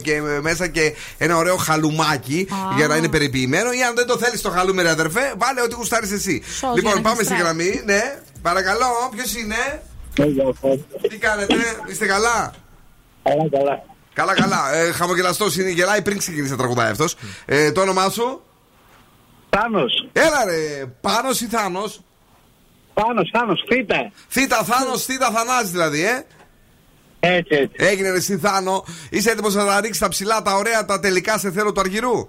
[0.03, 3.73] και μέσα και ένα ωραίο χαλουμάκι για να είναι περιποιημένο.
[3.73, 6.43] Ή αν δεν το θέλεις το χαλούμι, ρε αδερφέ, βάλε ό,τι γουστάρεις εσύ.
[6.45, 7.43] Σως, λοιπόν, για να πάμε στη γουστάρει.
[7.43, 7.83] γραμμή.
[7.85, 8.87] Ναι, παρακαλώ,
[9.17, 9.83] ποιος είναι;
[11.09, 11.55] Τι κάνετε,
[11.91, 12.55] είστε καλά;
[13.25, 13.83] Καλά, καλά.
[14.13, 14.75] Καλά, καλά.
[14.75, 17.05] Ε, Χαμογελαστός είναι, γελάει πριν ξεκινήσει να τραγουδάει αυτό.
[17.45, 18.43] Ε, το όνομά σου;
[19.51, 20.09] Θάνος.
[20.13, 22.01] Έλα ρε, Πάνος ή Θάνος;
[22.95, 24.11] Θάνος, Θάνος, Θήτα.
[24.29, 26.27] Θήτα, Θάνος, Θήτα, Θανάζης δηλαδή, ε.
[27.21, 27.77] Έτσι, έτσι.
[27.77, 28.85] Έγινε ρε εσύ Θάνο.
[29.11, 32.29] Είσαι έτοιμος να τα ρίξεις τα ψηλά, τα ωραία, τα τελικά σε θέλω του αργυρού;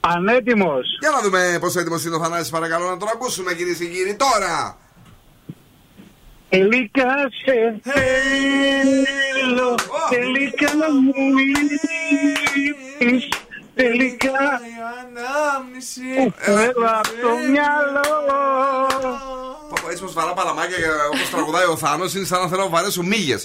[0.00, 0.86] Ανέτοιμος.
[1.00, 4.14] Για να δούμε πόσο έτοιμος είναι ο Θανάσης παρακαλώ να τον ακούσουμε κυρίες και κύριοι
[4.14, 4.78] τώρα.
[6.52, 7.14] Τελικά
[7.44, 9.74] σε θέλω,
[10.10, 10.72] τελικά
[11.02, 11.14] μου
[12.98, 13.28] λείπεις,
[13.74, 14.60] τελικά
[15.00, 16.32] ανάμνηση.
[16.36, 18.10] θέλω από το μυαλό.
[19.92, 20.76] Πω, Έτσι πως βαρά παλαμάκια
[21.12, 23.44] όπως τραγουδάει ο Θάνος είναι σαν να θέλω να βαρέσω μύγες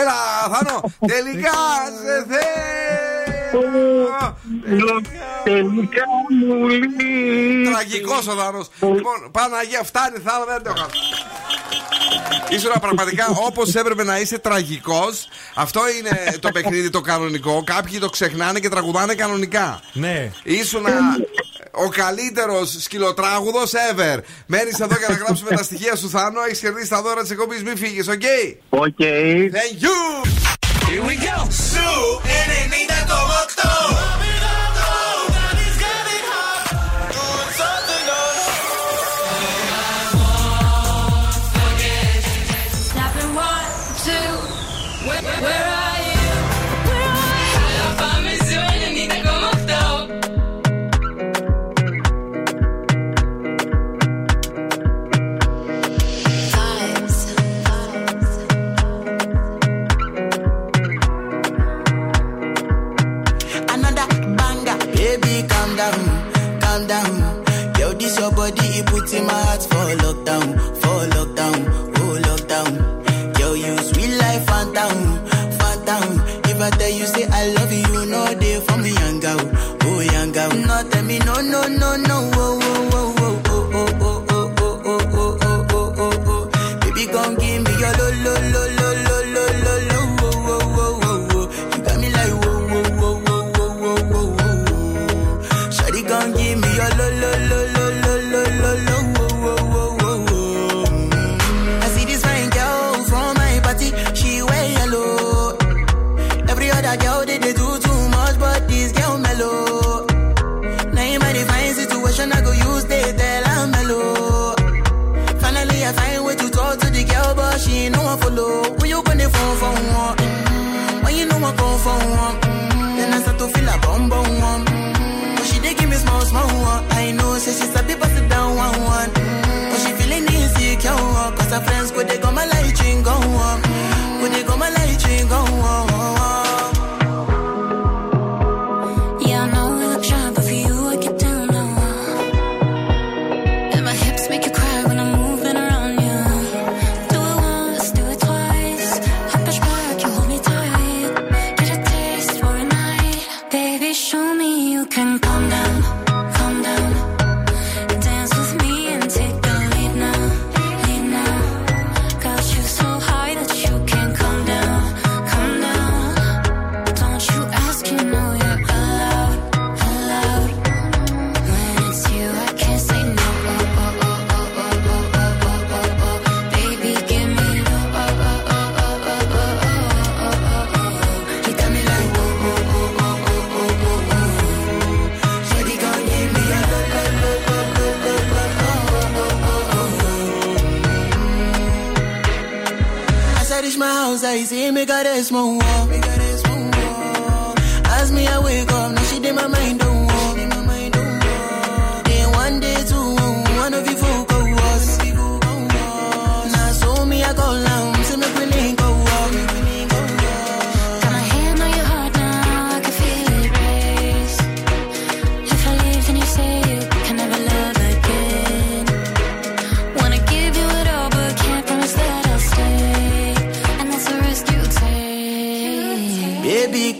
[0.00, 0.16] Έλα
[0.52, 1.58] Θάνο Τελικά
[2.02, 3.68] σε θέλω
[5.44, 7.70] Τελικά μου λείπεις.
[7.70, 10.86] Τραγικός ο Θάνος Λοιπόν Παναγία φτάνει Θάνο δεν το έχω
[12.48, 15.28] Ήσουν πραγματικά όπως έπρεπε να είσαι τραγικός.
[15.54, 17.62] Αυτό είναι το παιχνίδι το κανονικό.
[17.66, 19.80] Κάποιοι το ξεχνάνε και τραγουδάνε κανονικά.
[19.92, 20.30] Ναι.
[20.42, 20.84] Ήσουν
[21.76, 24.18] ο καλύτερος σκυλοτράγουδος ever.
[24.46, 26.40] Μένεις εδώ για να γράψουμε τα στοιχεία σου, Θάνο.
[26.42, 27.62] Έχεις κερδίσει τα δώρα της εκπομπής.
[27.62, 28.22] Μην φύγεις, ok;
[28.68, 29.02] Ok.
[29.58, 29.98] Thank you.
[30.88, 31.36] Here we go.
[31.72, 31.88] Zoo
[32.24, 33.95] 90,8.
[68.98, 70.46] Puts in my heart for lockdown,
[70.80, 71.58] for lockdown,
[72.00, 73.38] oh lockdown.
[73.38, 74.98] Yo, you sweet life, phantom,
[75.60, 76.04] phantom.
[76.50, 77.06] If I tell you,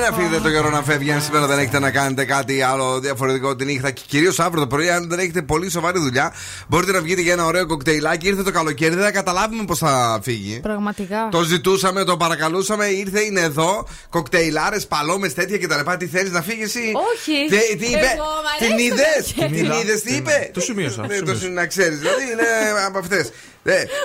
[0.00, 1.12] Μην αφήνετε το καιρό να φεύγει.
[1.12, 4.66] Αν σήμερα δεν έχετε να κάνετε κάτι άλλο διαφορετικό τη νύχτα και κυρίως αύριο το
[4.66, 6.32] πρωί, αν δεν έχετε πολύ σοβαρή δουλειά,
[6.68, 8.26] μπορείτε να βγείτε για ένα ωραίο κοκτέιλάκι.
[8.28, 10.60] Ήρθε το καλοκαίρι, δεν θα καταλάβουμε πώς θα φύγει.
[10.62, 11.28] Πραγματικά.
[11.30, 13.86] Το ζητούσαμε, το παρακαλούσαμε, ήρθε, είναι εδώ.
[14.10, 15.90] Κοκτέιλάρες, παλόμες, τέτοια κτλ.
[15.98, 17.46] Τι θέλεις να φύγεις εσύ; Όχι.
[17.70, 19.68] Τι, τι είπε, Εγώ, μ' αρέσει την το είδες, καλοκαίρι.
[19.68, 21.00] την είδες, τι είπε; Το σημείωσα.
[21.06, 21.40] Ναι, το το σημείωσα.
[21.44, 21.98] συ- να ξέρεις.
[21.98, 22.46] Δηλαδή είναι
[22.86, 23.30] από αυτές.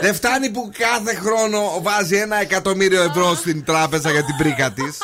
[0.01, 4.97] Δεν φτάνει που κάθε χρόνο βάζει ένα εκατομμύριο ευρώ στην τράπεζα για την πρίκα της.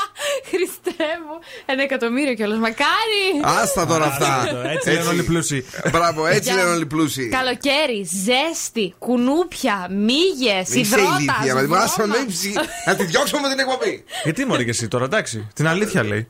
[0.49, 1.39] Χριστέ μου.
[1.65, 2.57] Ένα εκατομμύριο κιόλας.
[2.57, 3.59] Μακάρι.
[3.61, 4.47] Άστα τώρα αυτά.
[4.73, 5.65] Έτσι λένε όλοι πλούσιοι.
[5.91, 7.29] Μπράβο, έτσι Για- λένε όλοι πλούσιοι.
[7.29, 11.15] Καλοκαίρι, ζέστη, κουνούπια, μύγες, Είσαι υδρότα.
[11.19, 14.03] ηλίθεια, μα δημιουργάς να μην ψη- Να τη διώξουμε την εκπομπή.
[14.23, 15.47] Γιατί μωρή και εσύ τώρα, εντάξει.
[15.53, 16.25] Την αλήθεια λέει.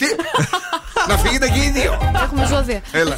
[1.08, 2.12] Να φύγετε και οι δύο.
[2.24, 2.82] Έχουμε ζώδια.
[2.92, 3.18] Έλα.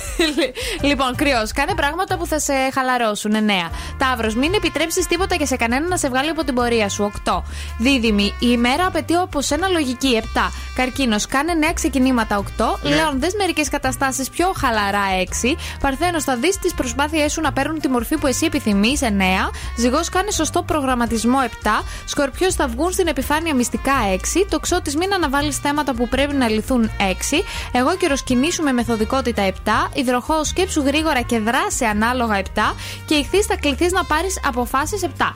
[0.81, 3.33] λοιπόν, κρυός, κάνε πράγματα που θα σε χαλαρώσουν.
[3.35, 3.71] 9.
[3.97, 7.11] Ταύρος, μην επιτρέψεις τίποτα και σε κανένα να σε βγάλει από την πορεία σου.
[7.25, 7.43] 8.
[7.77, 10.15] Δίδυμη, η ημέρα απαιτεί από σένα λογική.
[10.15, 10.51] 7.
[10.75, 12.37] Καρκίνος, κάνε νέα ξεκινήματα.
[12.37, 12.79] 8.
[12.81, 12.95] Ναι.
[12.95, 15.05] Λέων, δες μερικές καταστάσεις πιο χαλαρά.
[15.19, 15.57] 6.
[15.79, 19.01] Παρθένος, θα δεις τις προσπάθειές σου να παίρνουν τη μορφή που εσύ επιθυμείς.
[19.01, 19.51] 9.
[19.77, 21.39] Ζυγός, κάνε σωστό προγραμματισμό.
[21.41, 21.83] 7.
[22.05, 23.93] Σκορπιός, θα βγουν στην επιφάνεια μυστικά.
[24.13, 24.45] 6.
[24.49, 26.91] Τοξότη, μην αναβάλεις θέματα που πρέπει να λυθούν.
[26.97, 27.43] 6.
[27.71, 29.89] Εγώ καιρο κινήσου με μεθοδικότητα 7.
[29.93, 32.75] Υδροχός, σκέψου γρήγορα και δράση ανάλογα 7.
[33.05, 35.33] Και ηχθείς, θα κληθείς να πάρεις αποφάσεις 7.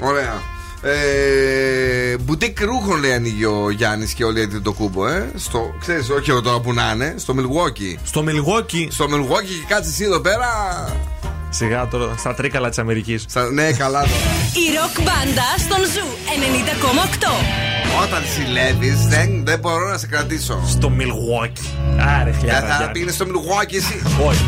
[0.00, 0.34] Ωραία.
[0.82, 5.30] Ε, μπουτίκ ρούχων λέει ανοίγει ο Γιάννης και όλοι έτσι το κούμπο, ε.
[5.34, 7.98] Στο, ξέρεις, όχι εδώ τώρα που να είναι, στο Milwaukee.
[8.04, 10.48] Στο Milwaukee; Στο Milwaukee και κάτσε εσύ εδώ πέρα.
[11.50, 13.24] Σιγά τώρα, στα τρίκαλα της Αμερικής.
[13.52, 14.12] Ναι, καλά τώρα.
[14.54, 18.02] Η ροκ μπάντα στον Ζου 90,8.
[18.02, 20.62] Όταν ζηλεύει, δεν, δεν μπορώ να σε κρατήσω.
[20.68, 21.66] Στο Milwaukee.
[22.20, 22.60] Άρε, Δεν χιλιάρα.
[22.66, 22.92] θα Γιάννη.
[22.92, 24.02] πήγαινε στο Milwaukee εσύ.
[24.26, 24.44] Όχι.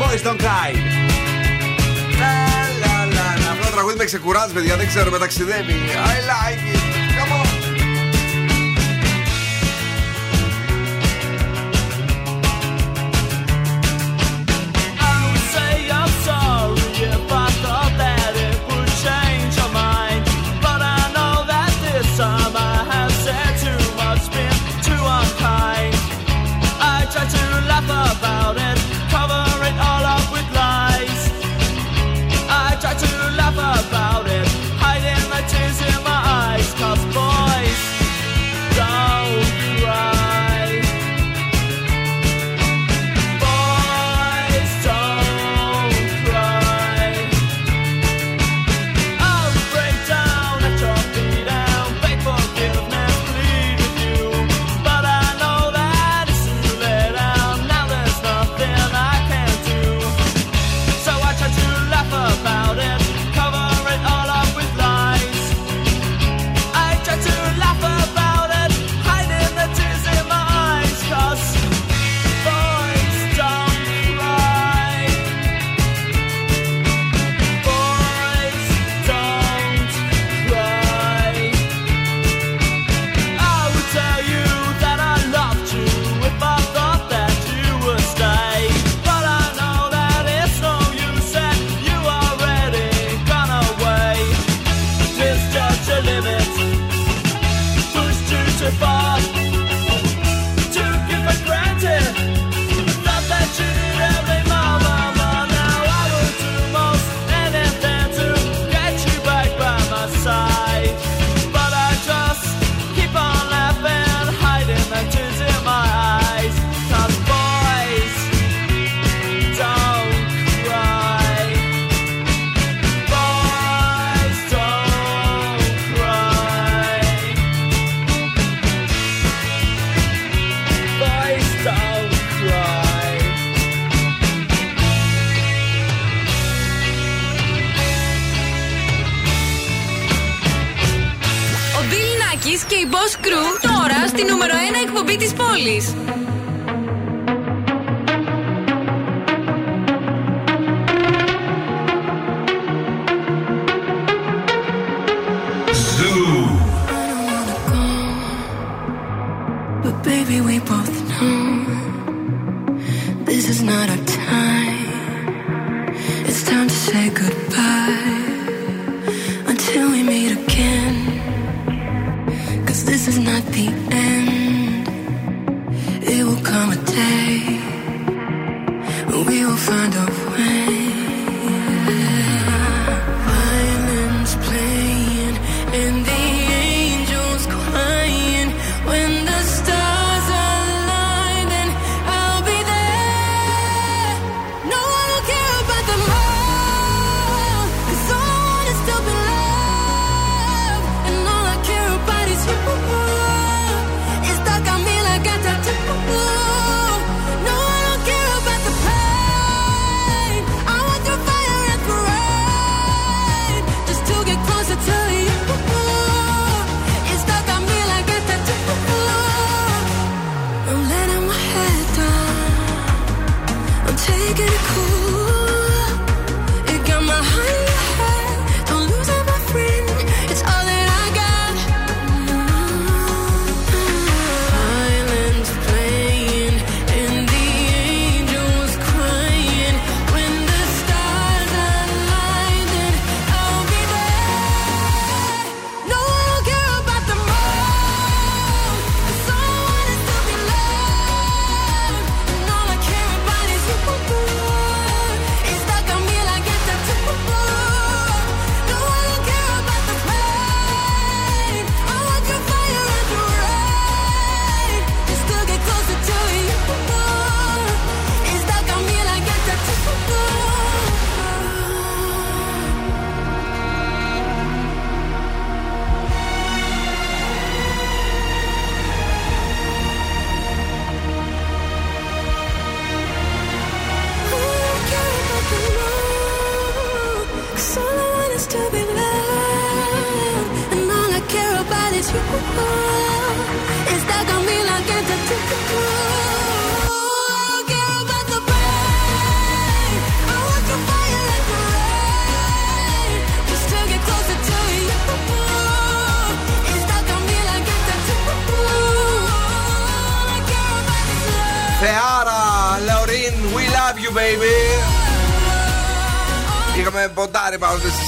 [0.00, 1.05] Boys don't cry.
[2.18, 2.34] Λα,
[2.82, 3.50] λα, λα.
[3.50, 4.76] Αυτό το τραγούδι με ξεκουράζει, παιδιά.
[4.76, 5.72] Δεν ξέρω, με ταξιδεύει.
[5.72, 6.85] I like it.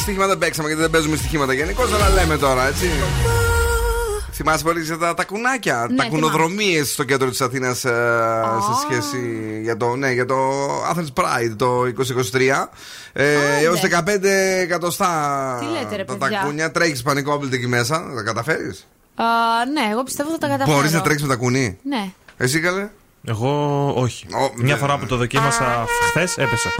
[0.08, 2.90] Στοιχήματα δεν παίξαμε γιατί δεν παίζουμε στοιχήματα γενικώς, αλλά λέμε τώρα, έτσι.
[4.32, 6.08] Θυμάσαι πολύ για τα, τα κουνάκια, Ναι, τα θυμάμαι.
[6.08, 7.90] κουνοδρομίε στο κέντρο της Αθήνας σε
[8.84, 9.18] σχέση
[9.62, 10.36] για το, ναι, για το
[10.94, 11.82] Athens Pride το
[12.32, 12.68] 2023.
[13.12, 14.24] Ε, Έως 15
[14.60, 15.08] εκατοστά
[15.60, 16.70] Τι λέτε, ρε, τα παιδιά; τακούνια.
[16.70, 19.24] Τρέχεις πανικόβλητη εκεί μέσα, θα τα καταφέρεις; Α,
[19.72, 20.76] ναι, εγώ πιστεύω θα τα καταφέρω.
[20.76, 21.78] Μπορείς να τρέξεις με τα κουνί.
[21.82, 22.10] Ναι.
[22.36, 22.88] Εσύ καλέ;
[23.24, 24.26] Εγώ όχι.
[24.56, 26.68] Μια φορά που το δοκίμασα χθες έπεσα.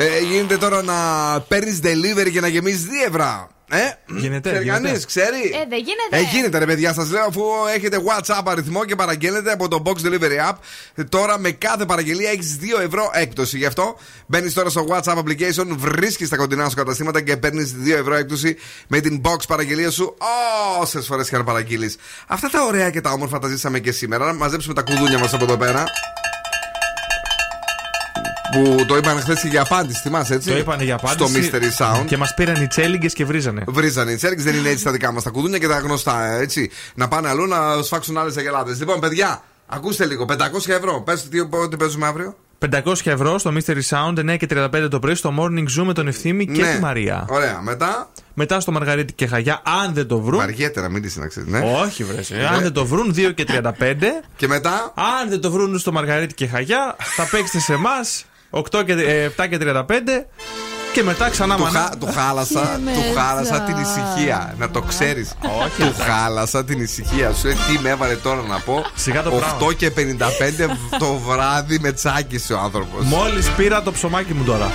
[0.00, 0.94] Ε, γίνεται τώρα να
[1.40, 3.48] παίρνεις delivery και να γεμίσει 2 ευρώ.
[3.70, 4.82] Ε, Γίνεται, ξέρει γίνεται.
[4.86, 5.26] κανείς, ξέρει.
[5.26, 6.16] Ε, δεν γίνεται.
[6.16, 7.42] Ε, γίνεται ρε παιδιά, σας λέω αφού
[7.74, 10.54] έχετε WhatsApp αριθμό και παραγγέλνετε από το Box Delivery App.
[11.08, 13.58] Τώρα με κάθε παραγγελία έχεις 2 ευρώ έκπτωση.
[13.58, 13.96] Γι' αυτό
[14.26, 18.56] μπαίνεις τώρα στο WhatsApp application, βρίσκεις τα κοντινά σου καταστήματα και παίρνεις 2 ευρώ έκπτωση
[18.86, 20.16] με την Box παραγγελία σου
[20.80, 21.96] όσες φορές και αν παραγγείλεις.
[22.26, 24.26] Αυτά τα ωραία και τα όμορφα τα ζήσαμε και σήμερα.
[24.26, 25.84] Να μαζέψουμε τα κουδούνια μας από εδώ πέρα.
[28.52, 31.42] Που το είπαν χθες και για απάντηση, θυμάσαι έτσι; Το είπαν για απάντηση.
[31.42, 32.04] Στο Mystery Sound.
[32.06, 33.62] Και μας πήραν οι τσέλιγκες και βρίζανε.
[33.66, 36.40] Βρίζανε οι τσέρκε, δεν είναι έτσι τα δικά μας τα κουδούνια και τα γνωστά, ε,
[36.42, 36.70] έτσι.
[36.94, 38.78] Να πάνε αλλού να σφάξουν άλλες αγελάδες.
[38.78, 40.24] Λοιπόν, παιδιά, ακούστε λίγο.
[40.24, 41.00] 500 ευρώ.
[41.00, 42.36] Πες τι πότε παίζουμε αύριο.
[42.58, 46.08] 500 ευρώ στο Mystery Sound 9 και 35 το πρωί στο Morning Zoom με τον
[46.08, 46.72] Ευθύμη και Ναι.
[46.74, 47.26] τη Μαρία.
[47.28, 50.40] Ωραία, μετά; Μετά στο Μαργαρίτη και Χαγιά, αν δεν το βρουν.
[50.40, 51.58] Αργέτερα, μην τη να ξέρεις, ναι.
[51.84, 52.20] Όχι, βρε.
[52.54, 54.22] Αν δεν το βρουν, 2 και 35.
[54.36, 54.92] Και μετά;
[55.22, 59.24] Αν δεν το βρουν στο Μαργαρίτη και Χαγιά, θα παίξετε σε εμάς 8 και, ε,
[59.24, 60.26] 7 και 35.
[60.98, 61.80] Και μετά ξανά Του, μανά.
[61.80, 62.60] χα, του χάλασα,
[62.96, 64.54] του χάλασα την ησυχία.
[64.58, 65.34] Να το ξέρεις.
[65.78, 67.48] Του χάλασα την ησυχία σου.
[67.48, 69.58] Ε, τι με έβαλε τώρα να πω; Σιγά το πράγμα.
[69.68, 70.00] 8 και 55
[70.98, 73.04] το βράδυ με τσάκισε ο άνθρωπος.
[73.04, 74.70] Μόλις πήρα το ψωμάκι μου τώρα.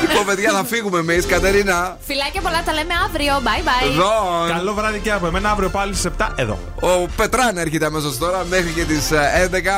[0.00, 1.96] Λοιπόν, παιδιά, θα φύγουμε εμείς, Κατερίνα.
[2.06, 3.32] Φιλάκια πολλά, τα λέμε αύριο.
[3.44, 3.92] Bye bye.
[3.92, 4.10] Εδώ.
[4.48, 6.58] Καλό βράδυ και από εμένα αύριο πάλι στι 7 εδώ.
[6.80, 9.08] Ο Πετράν έρχεται αμέσως τώρα μέχρι και τις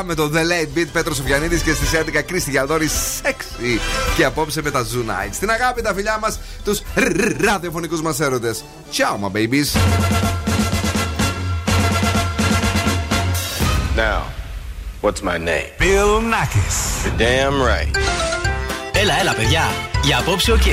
[0.01, 2.89] 11 με το The Late Beat Πέτρος Σοφιανίδη και στις 11 Κρίστη Γιαλδόρη
[3.23, 3.79] Sexy.
[4.17, 5.33] Και απόψε με τα Zoo Nights.
[5.33, 6.81] Στην αγάπη, τα φιλιά μας, τους
[7.41, 8.65] ραδιοφωνικούς μας έρωτες.
[8.93, 9.77] Ciao, my babies.
[13.97, 14.21] Now,
[15.03, 15.69] what's my name?
[15.79, 16.77] Bill Nakis.
[17.05, 17.97] You're damn right.
[18.93, 19.63] Έλα, έλα, παιδιά.
[20.05, 20.67] Για απόψε, οκ.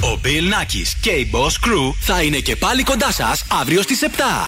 [0.00, 4.02] Ο Bill Nakis και η Boss Crew θα είναι και πάλι κοντά σας αύριο στις
[4.02, 4.08] 7.